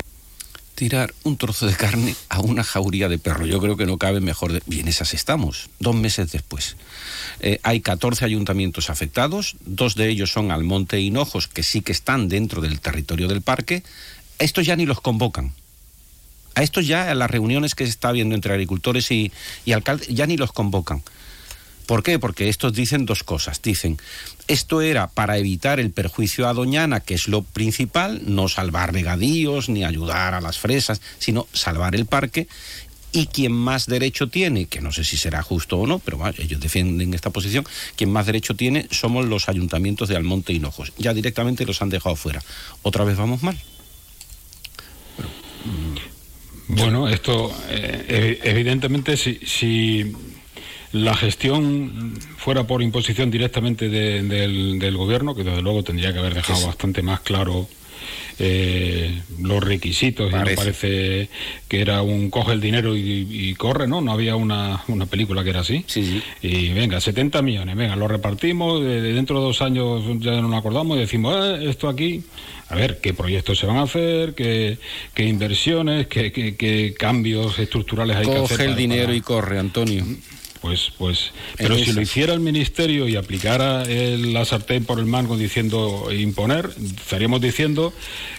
tirar 0.77 1.11
un 1.23 1.37
trozo 1.37 1.65
de 1.65 1.75
carne 1.75 2.15
a 2.29 2.39
una 2.39 2.63
jauría 2.63 3.09
de 3.09 3.17
perro. 3.17 3.47
Yo 3.47 3.59
creo 3.59 3.77
que 3.77 3.87
no 3.87 3.97
cabe 3.97 4.21
mejor. 4.21 4.53
De... 4.53 4.61
Bien, 4.67 4.87
esas 4.87 5.15
estamos, 5.15 5.71
dos 5.79 5.95
meses 5.95 6.31
después. 6.31 6.77
Eh, 7.39 7.59
hay 7.63 7.81
14 7.81 8.23
ayuntamientos 8.23 8.91
afectados, 8.91 9.55
dos 9.61 9.95
de 9.95 10.07
ellos 10.07 10.31
son 10.31 10.51
Almonte 10.51 11.01
y 11.01 11.07
Hinojos, 11.07 11.47
que 11.47 11.63
sí 11.63 11.81
que 11.81 11.91
están 11.91 12.29
dentro 12.29 12.61
del 12.61 12.79
territorio 12.79 13.27
del 13.27 13.41
parque. 13.41 13.81
estos 14.37 14.67
ya 14.67 14.75
ni 14.75 14.85
los 14.85 15.01
convocan. 15.01 15.51
A 16.53 16.61
estos 16.61 16.85
ya, 16.85 17.09
a 17.09 17.15
las 17.15 17.31
reuniones 17.31 17.73
que 17.73 17.85
se 17.85 17.89
está 17.89 18.11
viendo 18.11 18.35
entre 18.35 18.53
agricultores 18.53 19.09
y, 19.09 19.31
y 19.65 19.71
alcaldes, 19.71 20.07
ya 20.09 20.27
ni 20.27 20.37
los 20.37 20.51
convocan. 20.51 21.01
¿Por 21.87 22.03
qué? 22.03 22.19
Porque 22.19 22.49
estos 22.49 22.73
dicen 22.73 23.05
dos 23.05 23.23
cosas. 23.23 23.61
Dicen, 23.61 23.97
esto 24.47 24.81
era 24.81 25.07
para 25.07 25.37
evitar 25.37 25.79
el 25.79 25.91
perjuicio 25.91 26.47
a 26.47 26.53
Doñana, 26.53 26.99
que 26.99 27.13
es 27.13 27.29
lo 27.29 27.43
principal, 27.43 28.21
no 28.25 28.49
salvar 28.49 28.93
regadíos 28.93 29.69
ni 29.69 29.85
ayudar 29.85 30.33
a 30.33 30.41
las 30.41 30.59
fresas, 30.59 31.01
sino 31.17 31.47
salvar 31.53 31.95
el 31.95 32.05
parque. 32.05 32.49
Y 33.13 33.27
quien 33.27 33.53
más 33.53 33.85
derecho 33.85 34.27
tiene, 34.27 34.65
que 34.65 34.81
no 34.81 34.91
sé 34.91 35.05
si 35.05 35.15
será 35.15 35.41
justo 35.41 35.77
o 35.77 35.87
no, 35.87 35.99
pero 35.99 36.19
ellos 36.37 36.59
defienden 36.59 37.13
esta 37.13 37.29
posición, 37.29 37.65
quien 37.95 38.11
más 38.11 38.25
derecho 38.25 38.53
tiene 38.53 38.87
somos 38.91 39.25
los 39.25 39.47
ayuntamientos 39.47 40.09
de 40.09 40.17
Almonte 40.17 40.51
y 40.51 40.57
Hinojos. 40.57 40.91
Ya 40.97 41.13
directamente 41.13 41.65
los 41.65 41.81
han 41.81 41.89
dejado 41.89 42.17
fuera. 42.17 42.43
¿Otra 42.83 43.05
vez 43.05 43.15
vamos 43.15 43.43
mal? 43.43 43.57
Bueno, 46.67 47.07
esto 47.07 47.49
eh, 47.69 48.41
evidentemente 48.43 49.15
si 49.15 49.39
la 50.91 51.15
gestión 51.15 52.13
fuera 52.37 52.65
por 52.65 52.81
imposición 52.81 53.29
directamente 53.29 53.89
del, 53.89 54.97
gobierno, 54.97 55.35
que 55.35 55.43
desde 55.43 55.61
luego 55.61 55.83
tendría 55.83 56.13
que 56.13 56.19
haber 56.19 56.33
dejado 56.33 56.67
bastante 56.67 57.01
más 57.01 57.21
claro 57.21 57.67
eh, 58.39 59.19
los 59.41 59.63
requisitos 59.63 60.31
y 60.31 60.35
me 60.35 60.55
parece 60.55 61.27
que 61.67 61.81
era 61.81 62.03
un 62.03 62.29
coge 62.29 62.53
el 62.53 62.61
dinero 62.61 62.95
y, 62.95 63.53
corre, 63.55 63.87
¿no? 63.87 63.99
No 63.99 64.11
había 64.11 64.35
una, 64.35 64.83
película 65.09 65.43
que 65.43 65.49
era 65.49 65.61
así. 65.61 65.83
Sí, 65.87 66.21
Y 66.41 66.69
venga, 66.69 67.01
70 67.01 67.41
millones, 67.41 67.75
venga, 67.75 67.95
lo 67.95 68.07
repartimos, 68.07 68.81
de, 68.83 69.01
dentro 69.01 69.39
de 69.39 69.45
dos 69.45 69.61
años 69.61 70.03
ya 70.19 70.39
no 70.39 70.49
nos 70.49 70.59
acordamos 70.59 70.97
y 70.97 71.01
decimos, 71.01 71.35
eh, 71.35 71.69
esto 71.69 71.89
aquí, 71.89 72.23
a 72.69 72.75
ver 72.75 72.99
qué 73.01 73.13
proyectos 73.13 73.57
se 73.57 73.65
van 73.65 73.77
a 73.77 73.83
hacer, 73.83 74.35
qué, 74.35 74.77
qué 75.13 75.25
inversiones, 75.25 76.07
qué, 76.07 76.31
qué, 76.31 76.93
cambios 76.97 77.57
estructurales 77.57 78.17
hay 78.17 78.25
que 78.25 78.31
hacer. 78.31 78.57
Coge 78.57 78.65
el 78.65 78.75
dinero 78.75 79.13
y 79.13 79.21
corre, 79.21 79.57
Antonio. 79.57 80.05
Pues, 80.61 80.91
pues, 80.97 81.31
pero 81.57 81.75
si 81.77 81.93
lo 81.93 82.01
hiciera 82.01 82.33
el 82.33 82.39
ministerio 82.39 83.07
y 83.07 83.15
aplicara 83.15 83.83
el, 83.83 84.33
la 84.33 84.45
sartén 84.45 84.85
por 84.85 84.99
el 84.99 85.05
mango 85.05 85.37
diciendo 85.37 86.07
imponer, 86.11 86.69
estaríamos 86.99 87.41
diciendo 87.41 87.93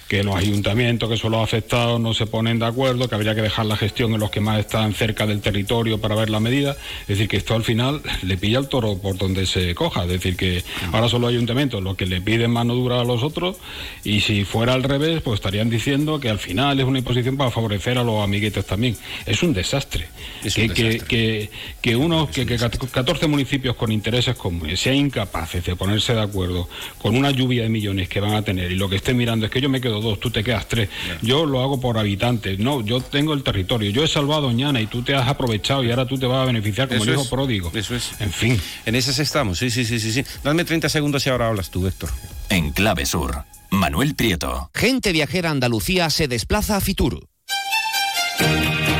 que 0.09 0.25
los 0.25 0.35
ayuntamientos 0.35 1.09
que 1.09 1.17
son 1.19 1.33
los 1.33 1.43
afectados 1.43 2.01
no 2.01 2.15
se 2.15 2.27
ponen 2.27 2.59
de 2.59 2.67
acuerdo, 2.67 3.09
que 3.09 3.15
habría 3.15 3.35
que 3.35 3.43
dejar 3.43 3.67
la 3.67 3.77
gestión 3.77 4.15
en 4.15 4.21
los 4.21 4.31
que 4.31 4.41
más 4.41 4.59
están 4.59 4.95
cerca 4.95 5.27
del 5.27 5.41
territorio 5.41 6.01
para 6.01 6.15
ver 6.15 6.31
la 6.31 6.41
medida. 6.41 6.77
Es 7.03 7.09
decir, 7.09 7.29
que 7.29 7.37
esto 7.37 7.55
al 7.55 7.63
final 7.63 8.01
le 8.23 8.39
pilla 8.39 8.59
el 8.59 8.69
toro 8.69 8.97
por 8.99 9.19
donde 9.19 9.45
se 9.45 9.75
coja. 9.75 10.05
Es 10.05 10.09
decir, 10.09 10.37
que 10.37 10.65
ahora 10.93 11.09
son 11.09 11.21
los 11.21 11.31
ayuntamientos 11.31 11.83
los 11.83 11.97
que 11.97 12.07
le 12.07 12.23
piden 12.23 12.51
mano 12.51 12.75
dura 12.75 13.01
a 13.01 13.05
los 13.05 13.23
otros 13.23 13.57
y 14.03 14.21
si 14.21 14.45
fuera 14.45 14.73
al 14.73 14.83
revés, 14.83 15.21
pues 15.21 15.35
estarían 15.35 15.69
diciendo 15.69 16.19
que 16.19 16.31
al 16.31 16.39
final 16.39 16.81
es 16.81 16.87
una 16.87 16.99
imposición 16.99 17.37
para 17.37 17.51
favorecer 17.51 17.99
a 17.99 18.05
los 18.05 18.25
amiguitos 18.25 18.65
también. 18.65 18.97
Es 19.27 19.43
un 19.43 19.53
desastre. 19.53 20.09
que, 20.43 20.69
Que, 21.09 21.51
que, 21.83 21.97
uno, 21.97 22.29
que, 22.31 22.47
que 22.47 22.57
14 22.57 23.27
municipios 23.27 23.77
con 23.77 23.93
intereses 23.93 24.37
comunes 24.37 24.81
sean 24.81 24.97
incapaces 24.97 25.65
de 25.65 25.77
ponerse 25.77 26.15
de 26.15 26.23
acuerdo 26.23 26.69
con 26.99 27.17
una 27.17 27.31
lluvia 27.31 27.63
de 27.63 27.69
millones 27.69 28.09
que 28.09 28.21
van 28.21 28.35
a 28.35 28.43
tener 28.43 28.73
y 28.73 28.77
lo 28.77 28.89
que 28.89 28.97
esté 28.97 29.15
mirando 29.15 29.47
es 29.47 29.53
que 29.53 29.61
yo 29.61 29.69
me 29.69 29.81
quedo 29.81 29.98
dos, 30.01 30.21
tú 30.21 30.31
te 30.31 30.43
quedas 30.45 30.69
tres. 30.69 30.89
Yo 31.23 31.47
lo 31.47 31.61
hago 31.61 31.81
por 31.81 31.99
habitantes. 31.99 32.59
No, 32.59 32.85
yo 32.85 33.01
tengo 33.01 33.35
el 33.35 33.43
territorio. 33.43 33.91
Yo 33.91 34.05
he 34.05 34.09
salvado 34.09 34.47
a 34.47 34.51
Doñana 34.51 34.81
y 34.81 34.87
tú 34.87 35.03
te 35.03 35.15
has 35.15 35.29
aprovechado 35.29 35.85
y 35.85 35.91
ahora 35.91 36.07
tú 36.07 36.19
te 36.19 36.27
vas 36.27 36.43
a 36.43 36.45
beneficiar 36.45 36.89
como 36.89 37.05
el 37.05 37.11
hijo 37.11 37.29
pródigo. 37.29 37.71
Eso 37.75 37.95
es. 37.95 38.13
En 38.21 38.33
fin. 38.33 38.61
En 38.87 38.95
esas 38.95 39.19
estamos. 39.19 39.59
Sí, 39.59 39.71
sí, 39.71 39.85
sí, 39.85 40.01
sí, 40.01 40.13
sí. 40.13 40.25
Dame 40.43 40.65
30 40.65 40.89
segundos 40.89 41.27
y 41.27 41.31
ahora 41.31 41.49
hablas 41.49 41.71
tú, 41.71 41.87
Héctor. 41.87 42.11
En 42.49 42.71
Clave 42.71 43.07
Sur, 43.07 43.45
Manuel 43.71 44.15
Prieto. 44.15 44.71
Gente 44.75 45.13
viajera 45.13 45.51
Andalucía 45.51 46.11
se 46.11 46.29
desplaza 46.29 46.77
a 46.77 46.81
Fitur. 46.81 47.28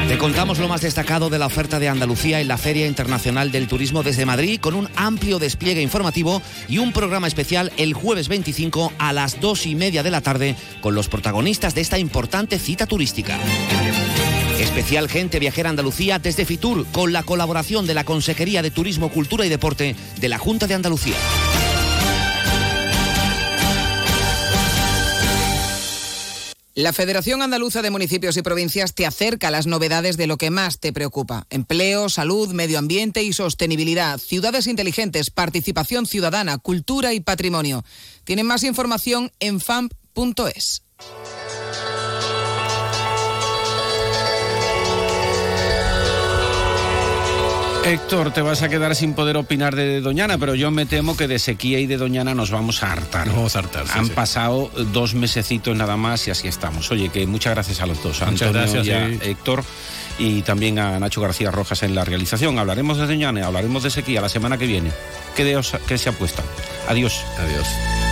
Te 0.09 0.17
contamos 0.17 0.59
lo 0.59 0.69
más 0.69 0.81
destacado 0.81 1.29
de 1.29 1.39
la 1.39 1.45
oferta 1.45 1.79
de 1.79 1.87
Andalucía 1.87 2.41
en 2.41 2.49
la 2.49 2.57
Feria 2.57 2.87
Internacional 2.87 3.53
del 3.53 3.69
Turismo 3.69 4.03
desde 4.03 4.25
Madrid 4.25 4.59
con 4.59 4.73
un 4.75 4.89
amplio 4.97 5.39
despliegue 5.39 5.83
informativo 5.83 6.41
y 6.67 6.79
un 6.79 6.95
programa 6.95 7.27
especial 7.27 7.71
el 7.77 7.93
jueves 7.93 8.29
25 8.29 8.95
a 8.99 9.13
las 9.13 9.39
2 9.39 9.67
y 9.67 9.75
media 9.75 10.03
de 10.03 10.11
la 10.11 10.23
tarde 10.23 10.57
con 10.81 10.95
los 10.95 11.11
protagonistas 11.11 11.75
de 11.75 11.83
esta 11.83 11.99
importante 11.99 12.59
cita 12.59 12.87
turística. 12.87 13.39
Especial 14.59 15.11
Gente 15.11 15.39
Viajera 15.41 15.69
Andalucía 15.69 16.19
desde 16.19 16.47
Fitur 16.47 16.87
con 16.87 17.13
la 17.13 17.23
colaboración 17.23 17.87
de 17.87 17.93
la 17.93 18.05
Consejería 18.05 18.63
de 18.63 18.71
Turismo, 18.71 19.11
Cultura 19.11 19.45
y 19.45 19.51
Deporte 19.51 19.95
de 20.19 20.29
la 20.31 20.39
Junta 20.39 20.67
de 20.67 20.75
Andalucía. 20.75 21.17
La 26.79 26.93
Federación 26.93 27.43
Andaluza 27.43 27.83
de 27.83 27.91
Municipios 27.91 28.37
y 28.37 28.43
Provincias 28.43 28.95
te 28.95 29.05
acerca 29.05 29.49
a 29.49 29.51
las 29.51 29.67
novedades 29.67 30.17
de 30.17 30.29
lo 30.29 30.37
que 30.37 30.51
más 30.51 30.79
te 30.79 30.93
preocupa. 30.93 31.45
Empleo, 31.51 32.09
salud, 32.09 32.53
medio 32.53 32.79
ambiente 32.79 33.25
y 33.25 33.33
sostenibilidad, 33.33 34.17
ciudades 34.19 34.69
inteligentes, 34.69 35.31
participación 35.31 36.07
ciudadana, 36.07 36.57
cultura 36.59 37.15
y 37.15 37.19
patrimonio. 37.19 37.85
Tienen 38.23 38.47
más 38.47 38.63
información 38.63 39.33
en 39.41 39.59
famp.es. 39.59 40.85
Héctor, 47.85 48.33
te 48.33 48.43
vas 48.43 48.63
a 48.63 48.69
quedar 48.69 48.95
sin 48.95 49.15
poder 49.15 49.37
opinar 49.37 49.75
de 49.75 50.01
Doñana, 50.01 50.37
pero 50.37 50.55
yo 50.55 50.71
me 50.71 50.85
temo 50.85 51.17
que 51.17 51.27
de 51.27 51.39
sequía 51.39 51.79
y 51.81 51.87
de 51.87 51.97
Doñana 51.97 52.35
nos 52.35 52.51
vamos 52.51 52.83
a 52.83 52.93
hartar. 52.93 53.27
Nos 53.27 53.37
vamos 53.37 53.57
a 53.57 53.61
hartar. 53.61 53.87
Han 53.95 54.09
pasado 54.11 54.71
dos 54.93 55.15
mesecitos 55.15 55.77
nada 55.77 55.97
más 55.97 56.27
y 56.29 56.31
así 56.31 56.49
estamos. 56.49 56.91
Oye, 56.91 57.09
que 57.09 57.27
muchas 57.27 57.55
gracias 57.55 57.81
a 57.81 57.87
los 57.87 58.03
dos, 58.03 58.21
muchas 58.27 58.53
gracias, 58.53 58.87
y 58.87 58.91
a 58.91 59.07
Héctor 59.09 59.65
y 60.19 60.43
también 60.43 60.79
a 60.79 60.99
Nacho 60.99 61.21
García 61.21 61.51
Rojas 61.51 61.83
en 61.83 61.95
la 61.95 62.05
realización. 62.05 62.59
Hablaremos 62.59 62.99
de 62.99 63.07
Doñana, 63.07 63.47
hablaremos 63.47 63.83
de 63.83 63.91
sequía 63.91 64.21
la 64.21 64.29
semana 64.29 64.59
que 64.59 64.67
viene. 64.67 64.91
¿Qué, 65.37 65.45
de 65.45 65.57
os, 65.57 65.73
qué 65.87 65.97
se 65.97 66.09
apuesta? 66.09 66.43
Adiós. 66.89 67.23
Adiós. 67.39 68.08